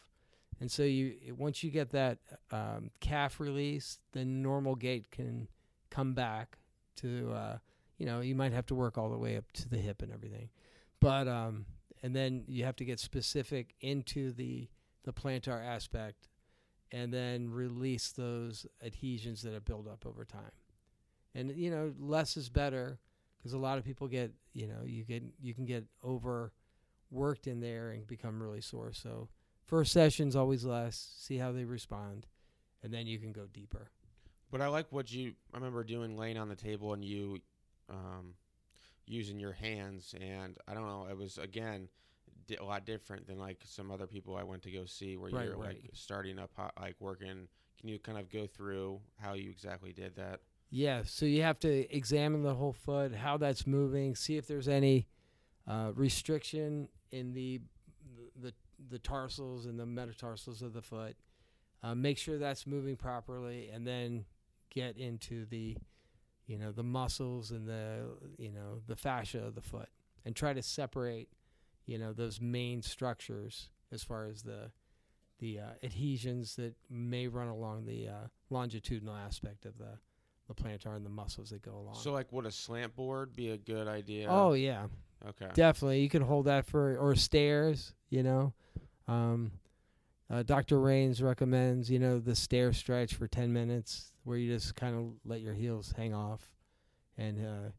And 0.60 0.70
so 0.72 0.84
you 0.84 1.34
once 1.36 1.64
you 1.64 1.72
get 1.72 1.92
that 1.94 2.20
um, 2.52 2.92
calf 3.00 3.40
release, 3.40 3.98
the 4.12 4.24
normal 4.24 4.76
gait 4.76 5.10
can 5.10 5.48
come 5.90 6.14
back 6.14 6.60
to, 6.98 7.32
uh, 7.34 7.58
you 7.98 8.06
know, 8.06 8.22
you 8.22 8.36
might 8.36 8.54
have 8.54 8.66
to 8.68 8.76
work 8.76 8.98
all 8.98 9.10
the 9.10 9.18
way 9.18 9.38
up 9.38 9.52
to 9.54 9.70
the 9.70 9.78
hip 9.78 10.02
and 10.02 10.12
everything, 10.12 10.50
but 11.00 11.28
um, 11.28 11.66
and 12.02 12.16
then 12.16 12.44
you 12.48 12.66
have 12.66 12.76
to 12.78 12.86
get 12.86 13.00
specific 13.00 13.76
into 13.82 14.32
the 14.32 14.70
the 15.04 15.14
plantar 15.14 15.64
aspect 15.64 16.30
and 16.92 17.14
then 17.14 17.50
release 17.50 18.12
those 18.12 18.66
adhesions 18.86 19.42
that 19.42 19.54
have 19.54 19.66
built 19.66 19.88
up 19.88 20.06
over 20.06 20.24
time. 20.24 20.52
And 21.36 21.56
you 21.56 21.72
know 21.72 21.94
less 22.00 22.38
is 22.38 22.50
better 22.50 23.00
because 23.38 23.54
a 23.54 23.58
lot 23.58 23.78
of 23.78 23.84
people 23.84 24.08
get 24.08 24.32
you 24.54 24.68
know 24.68 24.84
you 24.86 25.04
get 25.04 25.24
you 25.42 25.54
can 25.54 25.66
get 25.66 25.86
overworked 26.04 27.48
in 27.48 27.60
there 27.60 27.92
and 27.92 28.06
become 28.06 28.42
really 28.42 28.62
sore. 28.62 28.94
So 28.94 29.30
first 29.66 29.92
session's 29.92 30.36
always 30.36 30.64
less 30.64 31.14
see 31.18 31.38
how 31.38 31.52
they 31.52 31.66
respond 31.66 32.28
and 32.84 32.94
then 32.94 33.08
you 33.08 33.18
can 33.18 33.32
go 33.32 33.48
deeper 33.52 33.90
But 34.54 34.62
I 34.62 34.68
like 34.68 34.86
what 34.92 35.12
you. 35.12 35.34
I 35.52 35.58
remember 35.58 35.84
doing 35.84 36.16
laying 36.16 36.38
on 36.38 36.48
the 36.48 36.56
table 36.56 36.94
and 36.94 37.04
you, 37.04 37.40
um, 37.90 38.36
using 39.08 39.40
your 39.40 39.52
hands, 39.52 40.14
and 40.22 40.56
I 40.68 40.76
don't 40.76 40.86
know. 40.86 41.08
It 41.10 41.18
was 41.18 41.40
again 41.40 41.88
di- 42.48 42.58
a 42.58 42.64
lot 42.64 42.86
different 42.86 43.26
than 43.26 43.40
like 43.40 43.58
some 43.66 43.90
other 43.90 44.06
people 44.06 44.36
I 44.38 44.44
went 44.44 44.62
to 44.62 44.72
go 44.72 44.86
see, 44.86 45.18
where 45.18 45.32
Right, 45.32 45.46
you're 45.48 45.58
right. 45.58 45.70
like 45.70 45.90
starting 45.94 46.38
up, 46.38 46.52
ho- 46.56 46.70
like 46.80 46.96
working. 47.00 47.48
Can 47.80 47.90
you 47.90 47.98
kind 47.98 48.20
of 48.20 48.30
go 48.30 48.46
through 48.46 49.02
how 49.20 49.34
you 49.34 49.50
exactly 49.50 49.92
did 49.92 50.16
that? 50.18 50.42
Yeah, 50.70 51.02
so 51.04 51.26
you 51.26 51.42
have 51.42 51.60
to 51.62 51.96
examine 51.96 52.44
the 52.44 52.54
whole 52.54 52.74
foot, 52.74 53.16
how 53.16 53.38
that's 53.38 53.66
moving, 53.66 54.14
see 54.16 54.38
if 54.38 54.46
there's 54.46 54.68
any 54.68 55.08
uh, 55.68 55.94
restriction 55.96 56.90
in 57.12 57.34
the 57.34 57.60
the 58.40 58.54
the 58.88 59.00
tarsals 59.00 59.66
and 59.66 59.80
the 59.80 59.88
metatarsals 59.88 60.62
of 60.62 60.74
the 60.74 60.82
foot. 60.84 61.16
Uh, 61.82 61.96
make 61.96 62.20
sure 62.20 62.38
that's 62.38 62.68
moving 62.68 62.96
properly, 62.96 63.70
and 63.74 63.88
then 63.88 64.26
get 64.74 64.98
into 64.98 65.46
the 65.46 65.78
you 66.46 66.58
know 66.58 66.72
the 66.72 66.84
muscles 66.84 67.52
and 67.52 67.68
the 67.68 68.06
you 68.38 68.52
know 68.52 68.82
the 68.88 68.96
fascia 68.96 69.44
of 69.44 69.56
the 69.56 69.62
foot, 69.62 69.90
and 70.26 70.36
try 70.36 70.54
to 70.54 70.62
separate 70.62 71.30
you 71.86 71.98
know 71.98 72.14
those 72.14 72.42
main 72.42 72.82
structures 72.82 73.70
as 73.92 74.04
far 74.04 74.26
as 74.26 74.44
the 74.44 74.72
the 75.40 75.60
uh, 75.60 75.72
adhesions 75.84 76.56
that 76.56 76.74
may 76.90 77.28
run 77.28 77.48
along 77.48 77.86
the 77.86 78.08
uh, 78.08 78.28
longitudinal 78.50 79.16
aspect 79.16 79.66
of 79.66 79.78
the 79.78 79.98
the 80.48 80.54
plantar 80.54 80.96
and 80.96 81.06
the 81.06 81.10
muscles 81.10 81.52
that 81.52 81.62
go 81.62 81.72
along. 81.72 81.96
So 81.96 82.12
like, 82.12 82.32
would 82.32 82.46
a 82.46 82.52
slant 82.52 82.96
board 82.96 83.36
be 83.36 83.50
a 83.50 83.58
good 83.58 83.88
idea? 83.88 84.28
oh 84.30 84.54
yeah, 84.54 84.88
okay. 85.30 85.50
definitely. 85.54 86.02
You 86.02 86.10
can 86.10 86.22
hold 86.22 86.46
that 86.46 86.66
for 86.66 86.98
or 86.98 87.16
stairs. 87.16 87.94
You 88.10 88.24
know, 88.24 88.54
um, 89.08 89.52
uh, 90.34 90.44
Dr. 90.44 90.80
Rains 90.80 91.22
recommends 91.22 91.90
you 91.90 92.00
know 92.00 92.20
the 92.20 92.36
stair 92.36 92.74
stretch 92.74 93.14
for 93.16 93.28
ten 93.28 93.54
minutes 93.54 94.12
where 94.24 94.38
you 94.38 94.54
just 94.54 94.76
kind 94.76 94.96
of 94.96 95.14
let 95.26 95.42
your 95.42 95.54
heels 95.54 95.94
hang 95.96 96.14
off, 96.14 96.50
and 97.18 97.46
uh, 97.46 97.70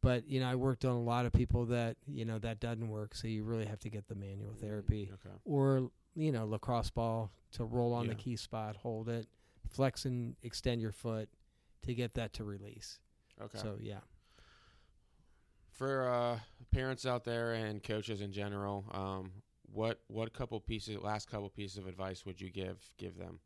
but 0.00 0.26
you 0.26 0.40
know 0.40 0.48
I 0.48 0.54
worked 0.56 0.84
on 0.84 0.92
a 0.92 1.02
lot 1.02 1.26
of 1.26 1.32
people 1.32 1.66
that 1.66 1.96
you 2.06 2.24
know 2.24 2.38
that 2.40 2.60
doesn't 2.60 2.88
work. 2.88 3.14
So 3.14 3.28
you 3.28 3.44
really 3.44 3.66
have 3.66 3.78
to 3.80 3.90
get 3.90 4.08
the 4.08 4.14
manual 4.14 4.54
therapy 4.60 5.10
Okay. 5.12 5.34
or 5.44 5.90
you 6.14 6.32
know 6.32 6.46
lacrosse 6.46 6.90
ball 6.90 7.30
to 7.52 7.64
roll 7.64 7.92
on 7.92 8.06
the 8.08 8.14
key 8.14 8.36
spot, 8.36 8.76
hold 8.76 9.08
it, 9.08 9.26
flex 9.70 10.04
and 10.04 10.34
extend 10.42 10.80
your 10.80 10.92
foot 10.92 11.28
to 11.82 11.94
get 11.94 12.14
that 12.14 12.32
to 12.34 12.44
release. 12.44 12.98
Okay. 13.40 13.58
So 13.58 13.76
yeah. 13.80 14.00
For 15.70 16.08
uh, 16.08 16.38
parents 16.72 17.06
out 17.06 17.24
there 17.24 17.54
and 17.54 17.82
coaches 17.82 18.20
in 18.20 18.32
general, 18.32 18.84
um, 18.92 19.32
what 19.72 20.00
what 20.08 20.32
couple 20.32 20.60
pieces, 20.60 20.98
last 21.00 21.30
couple 21.30 21.48
pieces 21.48 21.78
of 21.78 21.86
advice 21.86 22.24
would 22.26 22.40
you 22.40 22.50
give 22.50 22.78
give 22.98 23.16
them? 23.16 23.40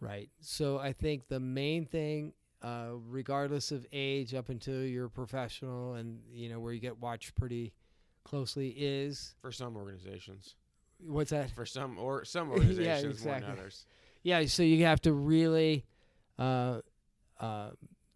Right. 0.00 0.28
So 0.40 0.78
I 0.78 0.92
think 0.92 1.28
the 1.28 1.40
main 1.40 1.84
thing, 1.86 2.32
uh, 2.62 2.90
regardless 3.08 3.72
of 3.72 3.86
age, 3.92 4.34
up 4.34 4.48
until 4.48 4.84
you're 4.84 5.08
professional 5.08 5.94
and 5.94 6.20
you 6.32 6.48
know 6.48 6.60
where 6.60 6.72
you 6.72 6.80
get 6.80 6.98
watched 7.00 7.34
pretty 7.34 7.72
closely, 8.24 8.68
is 8.76 9.34
For 9.40 9.50
some 9.52 9.76
organizations, 9.76 10.54
what's 11.00 11.30
that? 11.30 11.50
for 11.50 11.66
some 11.66 11.98
or 11.98 12.24
some 12.24 12.48
Yeah, 12.50 12.54
organizations 12.54 13.02
more 13.02 13.10
exactly. 13.34 13.50
than 13.50 13.58
others. 13.58 13.86
Yeah. 14.22 14.44
So 14.46 14.62
you 14.62 14.84
have 14.84 15.00
to 15.02 15.12
really 15.12 15.84
uh, 16.38 16.80
uh, 17.40 17.70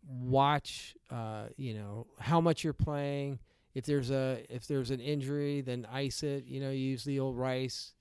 watch. 0.07 0.97
Uh, 1.11 1.47
you 1.57 1.75
know 1.75 2.07
how 2.19 2.41
much 2.41 2.63
you're 2.65 2.73
playing. 2.73 3.39
If 3.75 3.87
there's 3.87 4.11
a 4.11 4.45
if 4.51 4.67
there's 4.67 4.91
an 4.91 5.01
injury, 5.01 5.61
then 5.63 5.87
ice 5.91 6.23
it. 6.23 6.45
You 6.47 6.61
know, 6.61 6.71
use 6.71 7.05
the 7.05 7.21
old 7.21 7.37
rice. 7.39 7.95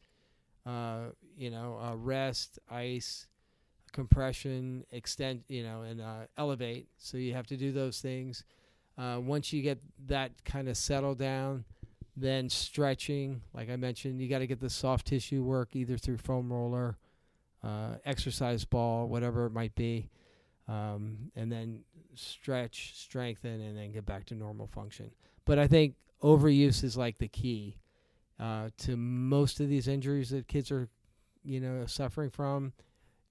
uh, 0.66 1.10
you 1.38 1.50
know, 1.50 1.80
uh, 1.82 1.96
rest, 1.96 2.60
ice, 2.70 3.28
compression, 3.92 4.86
extend, 4.92 5.44
you 5.48 5.64
know, 5.64 5.82
and 5.82 6.02
uh, 6.02 6.28
elevate. 6.38 6.88
So 6.98 7.18
you 7.18 7.34
have 7.34 7.48
to 7.48 7.58
do 7.58 7.72
those 7.72 8.00
things. 8.02 8.44
Uh, 8.98 9.20
once 9.22 9.52
you 9.54 9.62
get 9.62 9.80
that 10.08 10.32
kind 10.46 10.68
of 10.70 10.78
settled 10.78 11.18
down, 11.20 11.66
then 12.16 12.50
stretching, 12.50 13.42
like 13.54 13.70
I 13.70 13.76
mentioned, 13.78 14.22
you 14.22 14.30
got 14.30 14.40
to 14.40 14.48
get 14.48 14.60
the 14.60 14.70
soft 14.70 15.08
tissue 15.08 15.44
work 15.44 15.76
either 15.76 15.98
through 15.98 16.18
foam 16.18 16.52
roller, 16.52 16.98
uh, 17.64 17.96
exercise 18.06 18.66
ball, 18.66 19.08
whatever 19.08 19.46
it 19.46 19.52
might 19.54 19.76
be, 19.76 20.10
um, 20.68 21.32
and 21.36 21.52
then 21.52 21.82
stretch, 22.16 22.94
strengthen, 22.96 23.62
and 23.62 23.78
then 23.78 23.92
get 23.92 24.06
back 24.06 24.26
to 24.26 24.36
normal 24.36 24.68
function. 24.68 25.12
But 25.45 25.60
I 25.60 25.67
think 25.67 25.95
overuse 26.21 26.84
is 26.84 26.97
like 26.97 27.17
the 27.17 27.27
key 27.27 27.77
uh, 28.39 28.69
to 28.80 28.95
most 28.97 29.60
of 29.60 29.69
these 29.69 29.88
injuries 29.88 30.30
that 30.30 30.47
kids 30.47 30.71
are, 30.71 30.89
you 31.43 31.60
know, 31.60 31.86
suffering 31.86 32.30
from. 32.30 32.73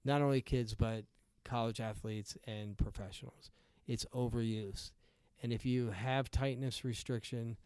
Not 0.03 0.21
only 0.21 0.41
kids, 0.41 0.73
but 0.73 1.05
college 1.43 1.79
athletes 1.79 2.37
and 2.45 2.77
professionals. 2.77 3.51
It's 3.87 4.05
overuse. 4.13 4.91
And 5.43 5.51
if 5.53 5.65
you 5.65 5.91
have 5.91 6.31
tightness 6.31 6.83
restriction, 6.83 7.57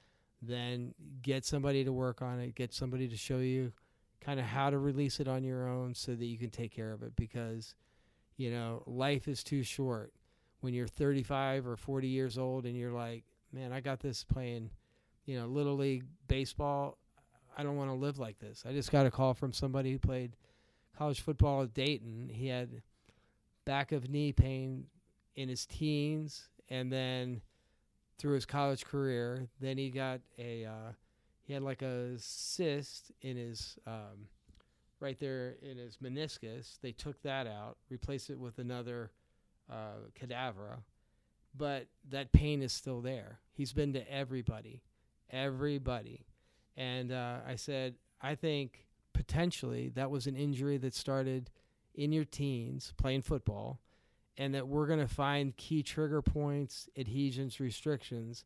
then 0.41 0.93
get 1.21 1.45
somebody 1.45 1.83
to 1.83 1.93
work 1.93 2.21
on 2.21 2.39
it, 2.39 2.55
get 2.55 2.73
somebody 2.73 3.07
to 3.07 3.17
show 3.17 3.37
you 3.37 3.73
kind 4.21 4.39
of 4.39 4.45
how 4.45 4.69
to 4.69 4.77
release 4.77 5.19
it 5.19 5.27
on 5.27 5.43
your 5.43 5.67
own 5.67 5.93
so 5.93 6.15
that 6.15 6.25
you 6.25 6.37
can 6.37 6.49
take 6.49 6.71
care 6.71 6.91
of 6.91 7.03
it 7.03 7.15
because 7.15 7.75
you 8.37 8.51
know, 8.51 8.83
life 8.85 9.27
is 9.27 9.43
too 9.43 9.63
short. 9.63 10.13
When 10.61 10.73
you're 10.73 10.87
35 10.87 11.67
or 11.67 11.77
40 11.77 12.07
years 12.07 12.37
old 12.37 12.65
and 12.65 12.75
you're 12.75 12.91
like, 12.91 13.23
"Man, 13.55 13.71
I 13.71 13.79
got 13.79 13.99
this 13.99 14.23
playing, 14.23 14.69
you 15.25 15.39
know, 15.39 15.47
little 15.47 15.75
league 15.75 16.03
baseball. 16.27 16.97
I 17.57 17.63
don't 17.63 17.77
want 17.77 17.89
to 17.89 17.95
live 17.95 18.19
like 18.19 18.39
this." 18.39 18.63
I 18.67 18.73
just 18.73 18.91
got 18.91 19.05
a 19.05 19.11
call 19.11 19.33
from 19.33 19.53
somebody 19.53 19.91
who 19.91 19.99
played 19.99 20.35
college 20.97 21.21
football 21.21 21.63
at 21.63 21.73
Dayton. 21.73 22.29
He 22.31 22.47
had 22.47 22.81
back 23.65 23.91
of 23.91 24.09
knee 24.09 24.31
pain 24.31 24.85
in 25.35 25.49
his 25.49 25.65
teens 25.65 26.49
and 26.69 26.91
then 26.91 27.41
through 28.17 28.35
his 28.35 28.45
college 28.45 28.85
career. 28.85 29.47
Then 29.59 29.77
he 29.77 29.89
got 29.89 30.21
a 30.37 30.65
uh, 30.65 30.91
he 31.43 31.53
had 31.53 31.63
like 31.63 31.81
a 31.81 32.17
cyst 32.17 33.11
in 33.21 33.37
his 33.37 33.77
um, 33.85 34.27
right 34.99 35.19
there 35.19 35.55
in 35.61 35.77
his 35.77 35.97
meniscus. 35.97 36.79
They 36.81 36.91
took 36.91 37.21
that 37.23 37.47
out, 37.47 37.77
replaced 37.89 38.29
it 38.29 38.39
with 38.39 38.59
another 38.59 39.11
uh, 39.69 40.09
cadaver, 40.13 40.79
but 41.57 41.87
that 42.09 42.31
pain 42.31 42.61
is 42.61 42.73
still 42.73 43.01
there. 43.01 43.39
He's 43.53 43.73
been 43.73 43.93
to 43.93 44.11
everybody, 44.11 44.83
everybody, 45.29 46.25
and 46.75 47.11
uh, 47.11 47.37
I 47.47 47.55
said 47.55 47.95
I 48.21 48.35
think 48.35 48.85
potentially 49.13 49.89
that 49.95 50.11
was 50.11 50.27
an 50.27 50.35
injury 50.35 50.77
that 50.77 50.93
started 50.93 51.49
in 51.93 52.11
your 52.11 52.25
teens 52.25 52.93
playing 52.97 53.21
football 53.21 53.79
and 54.37 54.53
that 54.53 54.67
we're 54.67 54.87
going 54.87 54.99
to 54.99 55.07
find 55.07 55.55
key 55.55 55.81
trigger 55.81 56.21
points, 56.21 56.89
adhesions, 56.97 57.59
restrictions 57.59 58.43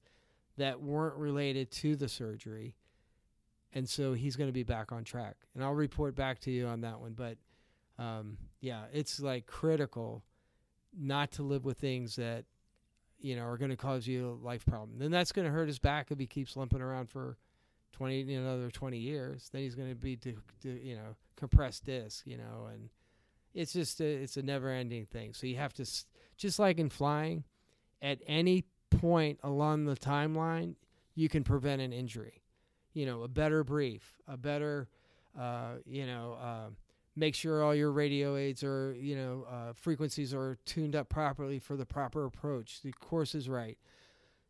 that 0.58 0.82
weren't 0.82 1.16
related 1.16 1.72
to 1.72 1.96
the 1.96 2.08
surgery. 2.08 2.76
And 3.74 3.88
so 3.88 4.14
he's 4.14 4.36
going 4.36 4.50
to 4.50 4.54
be 4.54 4.64
back 4.64 4.92
on 4.92 5.04
track. 5.04 5.36
And 5.56 5.64
I'll 5.64 5.74
report 5.74 6.16
back 6.16 6.40
to 6.42 6.52
you 6.52 6.68
on 6.68 6.82
that 6.82 7.00
one. 7.00 7.14
But 7.14 7.38
um, 7.98 8.38
yeah, 8.62 8.84
it's 8.94 9.20
like 9.20 9.46
critical 9.46 10.24
not 10.98 11.32
to 11.34 11.44
live 11.44 11.66
with 11.66 11.78
things 11.78 12.16
that, 12.18 12.46
you 13.20 13.36
know, 13.36 13.44
are 13.44 13.58
going 13.58 13.72
to 13.72 13.78
cause 13.78 14.08
you 14.08 14.40
a 14.42 14.46
life 14.46 14.66
problem. 14.66 14.98
Then 14.98 15.12
that's 15.12 15.32
going 15.32 15.46
to 15.46 15.52
hurt 15.52 15.68
his 15.68 15.80
back 15.80 16.12
if 16.12 16.20
he 16.20 16.26
keeps 16.26 16.56
limping 16.56 16.82
around 16.82 17.10
for 17.10 17.38
20, 17.94 18.22
you 18.22 18.40
know, 18.40 18.50
another 18.50 18.72
20 18.72 18.98
years. 18.98 19.50
Then 19.52 19.62
he's 19.62 19.76
going 19.76 19.90
to 19.90 19.96
be, 19.96 20.16
to, 20.18 20.36
to, 20.64 20.70
you 20.70 20.96
know, 20.96 21.16
compressed 21.36 21.86
disc, 21.86 22.26
you 22.26 22.38
know, 22.38 22.68
and 22.72 22.90
it's 23.54 23.74
just 23.74 24.00
a, 24.00 24.06
it's 24.06 24.38
a 24.38 24.42
never 24.42 24.70
ending 24.70 25.06
thing. 25.06 25.34
So 25.34 25.48
you 25.48 25.58
have 25.58 25.74
to 25.74 25.86
just 26.38 26.60
like 26.60 26.80
in 26.80 26.90
flying, 26.90 27.44
at 28.02 28.20
any 28.26 28.66
point 28.90 29.40
along 29.44 29.86
the 29.86 29.96
timeline, 29.96 30.76
you 31.16 31.30
can 31.30 31.44
prevent 31.44 31.82
an 31.82 31.92
injury. 31.92 32.44
You 32.94 33.06
know, 33.06 33.24
a 33.24 33.28
better 33.28 33.64
brief, 33.64 34.18
a 34.28 34.38
better, 34.38 34.88
uh, 35.40 35.76
you 35.86 36.06
know, 36.08 36.38
uh, 36.42 36.70
make 37.16 37.36
sure 37.36 37.64
all 37.64 37.76
your 37.76 37.92
radio 37.92 38.36
aids 38.36 38.64
are, 38.64 38.96
you 39.00 39.16
know, 39.16 39.46
uh, 39.50 39.74
frequencies 39.74 40.34
are 40.34 40.58
tuned 40.66 40.96
up 40.96 41.10
properly 41.10 41.60
for 41.60 41.76
the 41.76 41.86
proper 41.86 42.26
approach. 42.26 42.82
The 42.82 42.92
course 42.94 43.36
is 43.36 43.50
right. 43.50 43.78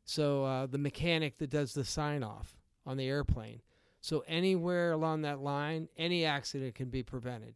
So 0.06 0.44
uh, 0.44 0.66
the 0.66 0.78
mechanic 0.78 1.38
that 1.38 1.50
does 1.50 1.74
the 1.74 1.86
sign 1.86 2.24
off 2.24 2.58
on 2.86 2.98
the 2.98 3.08
airplane. 3.08 3.62
So 4.02 4.24
anywhere 4.28 4.92
along 4.92 5.22
that 5.24 5.40
line, 5.40 5.90
any 5.98 6.26
accident 6.26 6.76
can 6.76 6.90
be 6.90 7.04
prevented 7.04 7.56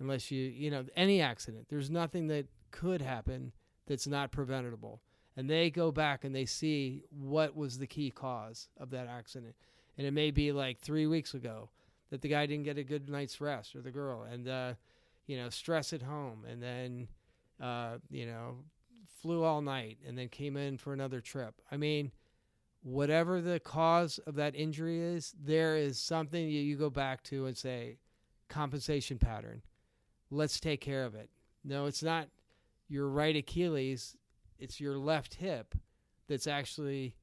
unless 0.00 0.30
you 0.30 0.42
you 0.42 0.70
know 0.70 0.84
any 0.96 1.20
accident 1.20 1.66
there's 1.68 1.90
nothing 1.90 2.26
that 2.26 2.46
could 2.70 3.00
happen 3.00 3.52
that's 3.86 4.06
not 4.06 4.32
preventable 4.32 5.00
and 5.36 5.48
they 5.48 5.70
go 5.70 5.90
back 5.90 6.24
and 6.24 6.34
they 6.34 6.44
see 6.44 7.04
what 7.10 7.56
was 7.56 7.78
the 7.78 7.86
key 7.86 8.10
cause 8.10 8.68
of 8.78 8.90
that 8.90 9.06
accident 9.06 9.54
and 9.96 10.06
it 10.06 10.12
may 10.12 10.30
be 10.30 10.52
like 10.52 10.78
three 10.78 11.06
weeks 11.06 11.34
ago 11.34 11.68
that 12.14 12.22
the 12.22 12.28
guy 12.28 12.46
didn't 12.46 12.64
get 12.64 12.78
a 12.78 12.84
good 12.84 13.08
night's 13.08 13.40
rest 13.40 13.74
or 13.74 13.82
the 13.82 13.90
girl 13.90 14.22
and 14.22 14.48
uh, 14.48 14.72
you 15.26 15.36
know 15.36 15.48
stress 15.48 15.92
at 15.92 16.02
home 16.02 16.44
and 16.48 16.62
then 16.62 17.08
uh, 17.60 17.96
you 18.08 18.26
know 18.26 18.56
flew 19.20 19.42
all 19.42 19.60
night 19.60 19.98
and 20.06 20.16
then 20.16 20.28
came 20.28 20.56
in 20.56 20.78
for 20.78 20.92
another 20.92 21.20
trip 21.20 21.54
i 21.70 21.76
mean 21.76 22.12
whatever 22.82 23.40
the 23.40 23.58
cause 23.58 24.18
of 24.26 24.34
that 24.34 24.54
injury 24.54 25.00
is 25.00 25.34
there 25.42 25.76
is 25.76 25.98
something 25.98 26.44
that 26.44 26.52
you 26.52 26.76
go 26.76 26.90
back 26.90 27.22
to 27.22 27.46
and 27.46 27.56
say 27.56 27.96
compensation 28.48 29.18
pattern 29.18 29.62
let's 30.30 30.60
take 30.60 30.80
care 30.80 31.04
of 31.04 31.14
it. 31.14 31.30
No, 31.64 31.86
it's 31.86 32.02
not 32.02 32.28
your 32.88 33.08
right 33.08 33.34
Achilles, 33.34 34.16
it's 34.58 34.80
your 34.80 34.98
left 34.98 35.34
hip 35.34 35.74
that's 36.28 36.46
actually 36.46 37.16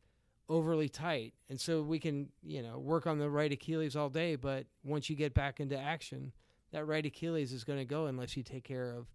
overly 0.52 0.90
tight. 0.90 1.34
And 1.50 1.60
so 1.60 1.82
we 1.82 1.98
can, 1.98 2.28
you 2.44 2.62
know, 2.62 2.78
work 2.78 3.08
on 3.08 3.20
the 3.20 3.30
right 3.30 3.52
Achilles 3.52 3.96
all 3.96 4.10
day, 4.10 4.36
but 4.36 4.66
once 4.84 5.10
you 5.10 5.16
get 5.16 5.34
back 5.34 5.60
into 5.60 5.80
action, 5.80 6.34
that 6.72 6.86
right 6.86 7.06
Achilles 7.06 7.54
is 7.54 7.64
going 7.64 7.80
to 7.80 7.86
go 7.86 8.08
unless 8.08 8.36
you 8.36 8.44
take 8.44 8.66
care 8.66 8.92
of 8.92 9.08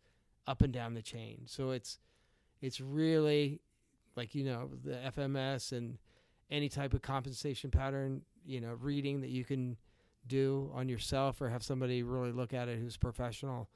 up 0.46 0.62
and 0.62 0.72
down 0.72 0.94
the 0.94 1.03
chain. 1.03 1.42
So 1.46 1.70
it's 1.70 1.99
it's 2.62 2.81
really 2.81 3.61
like 4.16 4.35
you 4.35 4.44
know 4.44 4.70
the 4.83 4.96
FMS 5.14 5.72
and 5.72 5.99
any 6.51 6.68
type 6.68 6.94
of 6.94 7.03
compensation 7.03 7.70
pattern, 7.70 8.22
you 8.44 8.61
know, 8.61 8.77
reading 8.81 9.20
that 9.20 9.31
you 9.31 9.44
can 9.44 9.77
do 10.27 10.70
on 10.75 10.88
yourself 10.88 11.40
or 11.40 11.51
have 11.51 11.62
somebody 11.62 12.03
really 12.03 12.33
look 12.33 12.55
at 12.55 12.68
it 12.68 12.79
who's 12.79 12.96
professional 12.96 13.68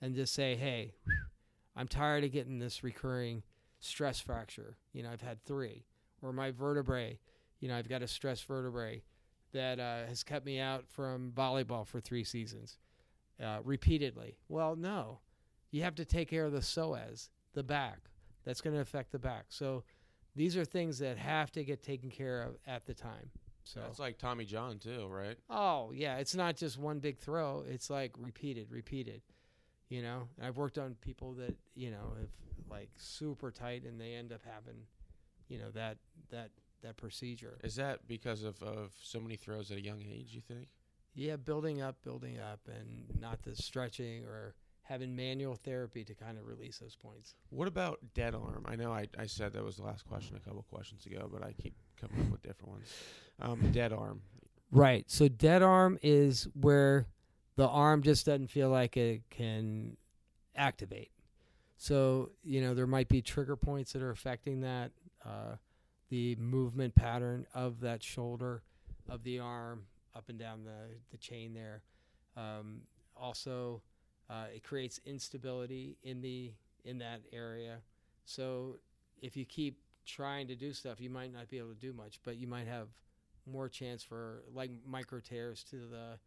and 0.00 0.14
just 0.14 0.34
say, 0.34 0.54
hey, 0.54 0.94
I'm 1.74 1.88
tired 1.88 2.24
of 2.24 2.32
getting 2.32 2.58
this 2.58 2.84
recurring 2.84 3.42
stress 3.80 4.20
fracture. 4.20 4.76
You 4.92 5.02
know, 5.02 5.10
I've 5.10 5.22
had 5.22 5.44
three. 5.44 5.84
Or 6.22 6.32
my 6.32 6.50
vertebrae, 6.50 7.18
you 7.60 7.68
know, 7.68 7.76
I've 7.76 7.88
got 7.88 8.02
a 8.02 8.08
stress 8.08 8.40
vertebrae 8.42 9.02
that 9.52 9.80
uh, 9.80 10.06
has 10.06 10.22
kept 10.22 10.44
me 10.44 10.60
out 10.60 10.86
from 10.88 11.32
volleyball 11.32 11.86
for 11.86 12.00
three 12.00 12.24
seasons 12.24 12.78
uh, 13.42 13.58
repeatedly. 13.64 14.36
Well, 14.48 14.76
no. 14.76 15.20
You 15.70 15.82
have 15.82 15.94
to 15.96 16.04
take 16.04 16.28
care 16.30 16.44
of 16.44 16.52
the 16.52 16.60
psoas, 16.60 17.28
the 17.54 17.62
back. 17.62 17.98
That's 18.44 18.60
going 18.60 18.74
to 18.74 18.80
affect 18.80 19.12
the 19.12 19.18
back. 19.18 19.46
So 19.48 19.84
these 20.34 20.56
are 20.56 20.64
things 20.64 20.98
that 21.00 21.18
have 21.18 21.50
to 21.52 21.64
get 21.64 21.82
taken 21.82 22.10
care 22.10 22.42
of 22.42 22.56
at 22.66 22.86
the 22.86 22.94
time. 22.94 23.30
So 23.64 23.80
it's 23.88 23.98
like 23.98 24.16
Tommy 24.16 24.46
John 24.46 24.78
too, 24.78 25.06
right? 25.10 25.36
Oh 25.50 25.92
yeah, 25.94 26.16
it's 26.16 26.34
not 26.34 26.56
just 26.56 26.78
one 26.78 27.00
big 27.00 27.18
throw. 27.18 27.64
It's 27.68 27.90
like 27.90 28.12
repeated, 28.18 28.70
repeated 28.70 29.20
you 29.88 30.02
know 30.02 30.28
and 30.36 30.46
i've 30.46 30.56
worked 30.56 30.78
on 30.78 30.94
people 31.00 31.32
that 31.32 31.56
you 31.74 31.90
know 31.90 32.12
have 32.18 32.28
like 32.70 32.90
super 32.96 33.50
tight 33.50 33.84
and 33.84 34.00
they 34.00 34.14
end 34.14 34.32
up 34.32 34.40
having 34.44 34.76
you 35.48 35.58
know 35.58 35.70
that 35.74 35.98
that 36.30 36.50
that 36.82 36.96
procedure. 36.96 37.58
Is 37.64 37.76
that 37.76 38.06
because 38.06 38.44
of, 38.44 38.62
of 38.62 38.92
so 39.02 39.20
many 39.20 39.36
throws 39.36 39.70
at 39.70 39.78
a 39.78 39.82
young 39.82 40.02
age 40.02 40.28
you 40.32 40.40
think? 40.40 40.68
Yeah 41.14 41.36
building 41.36 41.82
up 41.82 41.96
building 42.04 42.38
up 42.38 42.60
and 42.68 43.20
not 43.20 43.42
the 43.42 43.56
stretching 43.56 44.24
or 44.24 44.54
having 44.82 45.14
manual 45.14 45.54
therapy 45.54 46.02
to 46.04 46.14
kind 46.14 46.38
of 46.38 46.46
release 46.46 46.78
those 46.78 46.94
points. 46.94 47.34
What 47.50 47.68
about 47.68 47.98
dead 48.14 48.34
arm? 48.34 48.64
I 48.66 48.76
know 48.76 48.92
i, 48.92 49.06
I 49.18 49.26
said 49.26 49.52
that 49.54 49.64
was 49.64 49.76
the 49.76 49.82
last 49.82 50.06
question 50.06 50.36
a 50.36 50.40
couple 50.40 50.64
questions 50.70 51.06
ago 51.06 51.28
but 51.32 51.42
i 51.42 51.52
keep 51.52 51.74
coming 52.00 52.24
up 52.24 52.30
with 52.30 52.42
different 52.42 52.72
ones. 52.72 52.92
Um, 53.40 53.72
dead 53.72 53.92
arm. 53.92 54.22
Right 54.70 55.04
so 55.08 55.28
dead 55.28 55.62
arm 55.62 55.98
is 56.02 56.46
where 56.54 57.06
the 57.56 57.66
arm 57.66 58.02
just 58.02 58.24
doesn't 58.24 58.50
feel 58.50 58.70
like 58.70 58.96
it 58.96 59.22
can 59.30 59.96
activate. 60.54 61.10
So, 61.76 62.30
you 62.42 62.60
know, 62.60 62.74
there 62.74 62.86
might 62.86 63.08
be 63.08 63.22
trigger 63.22 63.56
points 63.56 63.92
that 63.92 64.02
are 64.02 64.10
affecting 64.10 64.60
that, 64.60 64.90
uh, 65.28 65.56
the 66.08 66.36
movement 66.36 66.94
pattern 66.94 67.46
of 67.54 67.80
that 67.80 68.02
shoulder, 68.02 68.62
of 69.08 69.22
the 69.24 69.38
arm, 69.38 69.82
up 70.14 70.28
and 70.28 70.38
down 70.38 70.64
the, 70.64 70.94
the 71.10 71.18
chain 71.18 71.52
there. 71.52 71.82
Um, 72.36 72.82
also, 73.16 73.82
uh, 74.30 74.46
it 74.54 74.62
creates 74.62 75.00
instability 75.04 75.96
in 76.02 76.20
the 76.20 76.52
in 76.84 76.98
that 76.98 77.20
area. 77.32 77.78
So, 78.24 78.76
if 79.20 79.36
you 79.36 79.44
keep 79.44 79.78
trying 80.06 80.46
to 80.48 80.54
do 80.54 80.72
stuff, 80.72 81.00
you 81.00 81.10
might 81.10 81.32
not 81.32 81.48
be 81.50 81.58
able 81.58 81.70
to 81.70 81.80
do 81.80 81.92
much, 81.92 82.20
but 82.24 82.36
you 82.36 82.46
might 82.46 82.66
have 82.66 82.88
more 83.50 83.68
chance 83.68 84.02
for 84.02 84.44
like 84.54 84.70
micro 84.86 85.20
tears 85.20 85.64
to 85.70 85.76
the 85.76 86.18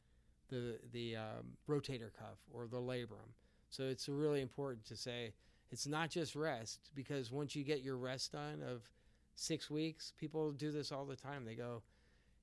the 0.49 0.77
the 0.91 1.15
um, 1.15 1.57
rotator 1.67 2.11
cuff 2.17 2.37
or 2.53 2.67
the 2.67 2.77
labrum. 2.77 3.33
So 3.69 3.83
it's 3.83 4.09
really 4.09 4.41
important 4.41 4.85
to 4.85 4.95
say 4.95 5.33
it's 5.71 5.87
not 5.87 6.09
just 6.09 6.35
rest 6.35 6.89
because 6.95 7.31
once 7.31 7.55
you 7.55 7.63
get 7.63 7.81
your 7.81 7.97
rest 7.97 8.33
done 8.33 8.61
of 8.61 8.89
six 9.35 9.69
weeks, 9.69 10.13
people 10.17 10.51
do 10.51 10.71
this 10.71 10.91
all 10.91 11.05
the 11.05 11.15
time. 11.15 11.45
They 11.45 11.55
go, 11.55 11.83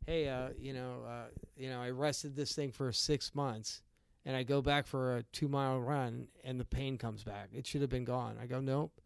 "Hey, 0.06 0.28
uh, 0.28 0.50
you 0.58 0.72
know, 0.72 1.04
uh, 1.06 1.28
you 1.56 1.68
know, 1.68 1.80
I 1.80 1.90
rested 1.90 2.34
this 2.36 2.54
thing 2.54 2.72
for 2.72 2.92
six 2.92 3.34
months." 3.34 3.82
And 4.24 4.36
I 4.36 4.42
go 4.42 4.60
back 4.60 4.86
for 4.86 5.16
a 5.16 5.22
two 5.22 5.48
mile 5.48 5.80
run 5.80 6.28
and 6.44 6.60
the 6.60 6.64
pain 6.64 6.98
comes 6.98 7.24
back. 7.24 7.48
It 7.54 7.66
should 7.66 7.80
have 7.80 7.88
been 7.88 8.04
gone. 8.04 8.36
I 8.38 8.44
go, 8.44 8.60
nope. 8.60 9.00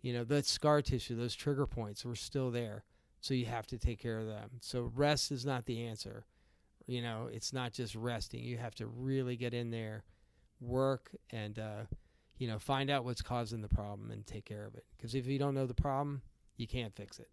You 0.00 0.12
know, 0.12 0.22
that 0.24 0.46
scar 0.46 0.80
tissue, 0.80 1.16
those 1.16 1.34
trigger 1.34 1.66
points 1.66 2.04
were 2.04 2.14
still 2.14 2.52
there. 2.52 2.84
So 3.20 3.34
you 3.34 3.46
have 3.46 3.66
to 3.68 3.78
take 3.78 3.98
care 3.98 4.18
of 4.18 4.26
them. 4.26 4.50
So 4.60 4.92
rest 4.94 5.32
is 5.32 5.44
not 5.44 5.66
the 5.66 5.84
answer. 5.84 6.26
You 6.86 7.02
know, 7.02 7.28
it's 7.32 7.52
not 7.52 7.72
just 7.72 7.96
resting. 7.96 8.44
You 8.44 8.58
have 8.58 8.74
to 8.76 8.86
really 8.86 9.36
get 9.36 9.54
in 9.54 9.70
there, 9.70 10.04
work, 10.60 11.10
and, 11.30 11.58
uh, 11.58 11.82
you 12.38 12.48
know, 12.48 12.58
find 12.58 12.90
out 12.90 13.04
what's 13.04 13.22
causing 13.22 13.60
the 13.60 13.68
problem 13.68 14.10
and 14.10 14.26
take 14.26 14.44
care 14.44 14.64
of 14.66 14.74
it. 14.74 14.84
Because 14.96 15.14
if 15.14 15.26
you 15.26 15.38
don't 15.38 15.54
know 15.54 15.66
the 15.66 15.74
problem, 15.74 16.22
you 16.56 16.66
can't 16.66 16.94
fix 16.94 17.18
it. 17.18 17.28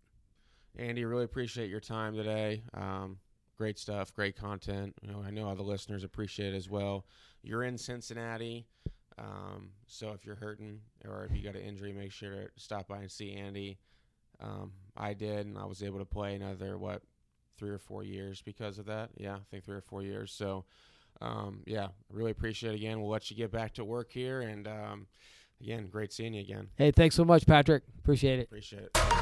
Andy, 0.78 1.04
really 1.04 1.26
appreciate 1.26 1.70
your 1.70 1.80
time 1.80 2.16
today. 2.16 2.64
Um, 2.74 3.18
great 3.58 3.78
stuff, 3.78 4.14
great 4.14 4.36
content. 4.36 4.96
You 5.02 5.12
know, 5.12 5.24
I 5.26 5.32
know 5.32 5.48
all 5.48 5.56
the 5.56 5.64
listeners 5.64 6.04
appreciate 6.04 6.54
it 6.54 6.58
as 6.58 6.70
well. 6.70 7.06
You're 7.44 7.64
in 7.64 7.78
Cincinnati, 7.78 8.66
um, 9.18 9.70
so 9.88 10.12
if 10.12 10.26
you're 10.26 10.36
hurting 10.36 10.80
or 11.06 11.26
if 11.26 11.36
you 11.36 11.44
got 11.44 11.56
an 11.56 11.62
injury, 11.62 11.92
make 11.94 12.12
sure 12.12 12.32
to 12.32 12.50
stop 12.56 12.88
by 12.88 13.00
and 13.00 13.12
see 13.12 13.34
Andy. 13.34 13.78
Um, 14.40 14.72
I 14.98 15.14
did, 15.14 15.46
and 15.46 15.58
I 15.58 15.66
was 15.66 15.84
able 15.84 16.00
to 16.00 16.06
play 16.06 16.36
another 16.36 16.78
what 16.78 17.04
three 17.58 17.70
or 17.70 17.78
four 17.78 18.04
years 18.04 18.42
because 18.42 18.80
of 18.80 18.86
that. 18.88 19.12
Yeah, 19.18 19.36
I 19.36 19.40
think 19.52 19.64
three 19.64 19.76
or 19.76 19.82
four 19.82 20.02
years. 20.02 20.32
So, 20.32 20.66
um, 21.22 21.62
yeah, 21.66 21.88
really 22.10 22.32
appreciate 22.32 22.74
it 22.74 22.76
again. 22.76 23.00
We'll 23.02 23.12
let 23.12 23.30
you 23.30 23.38
get 23.38 23.52
back 23.52 23.74
to 23.76 23.86
work 23.86 24.12
here, 24.12 24.42
and 24.42 24.68
um, 24.68 25.08
again, 25.62 25.88
great 25.88 26.12
seeing 26.12 26.34
you 26.34 26.42
again. 26.42 26.70
Hey, 26.76 26.92
thanks 26.92 27.16
so 27.16 27.24
much, 27.26 27.46
Patrick. 27.46 27.84
Appreciate 28.00 28.40
it. 28.40 28.44
Appreciate 28.44 28.84
it. 28.84 29.21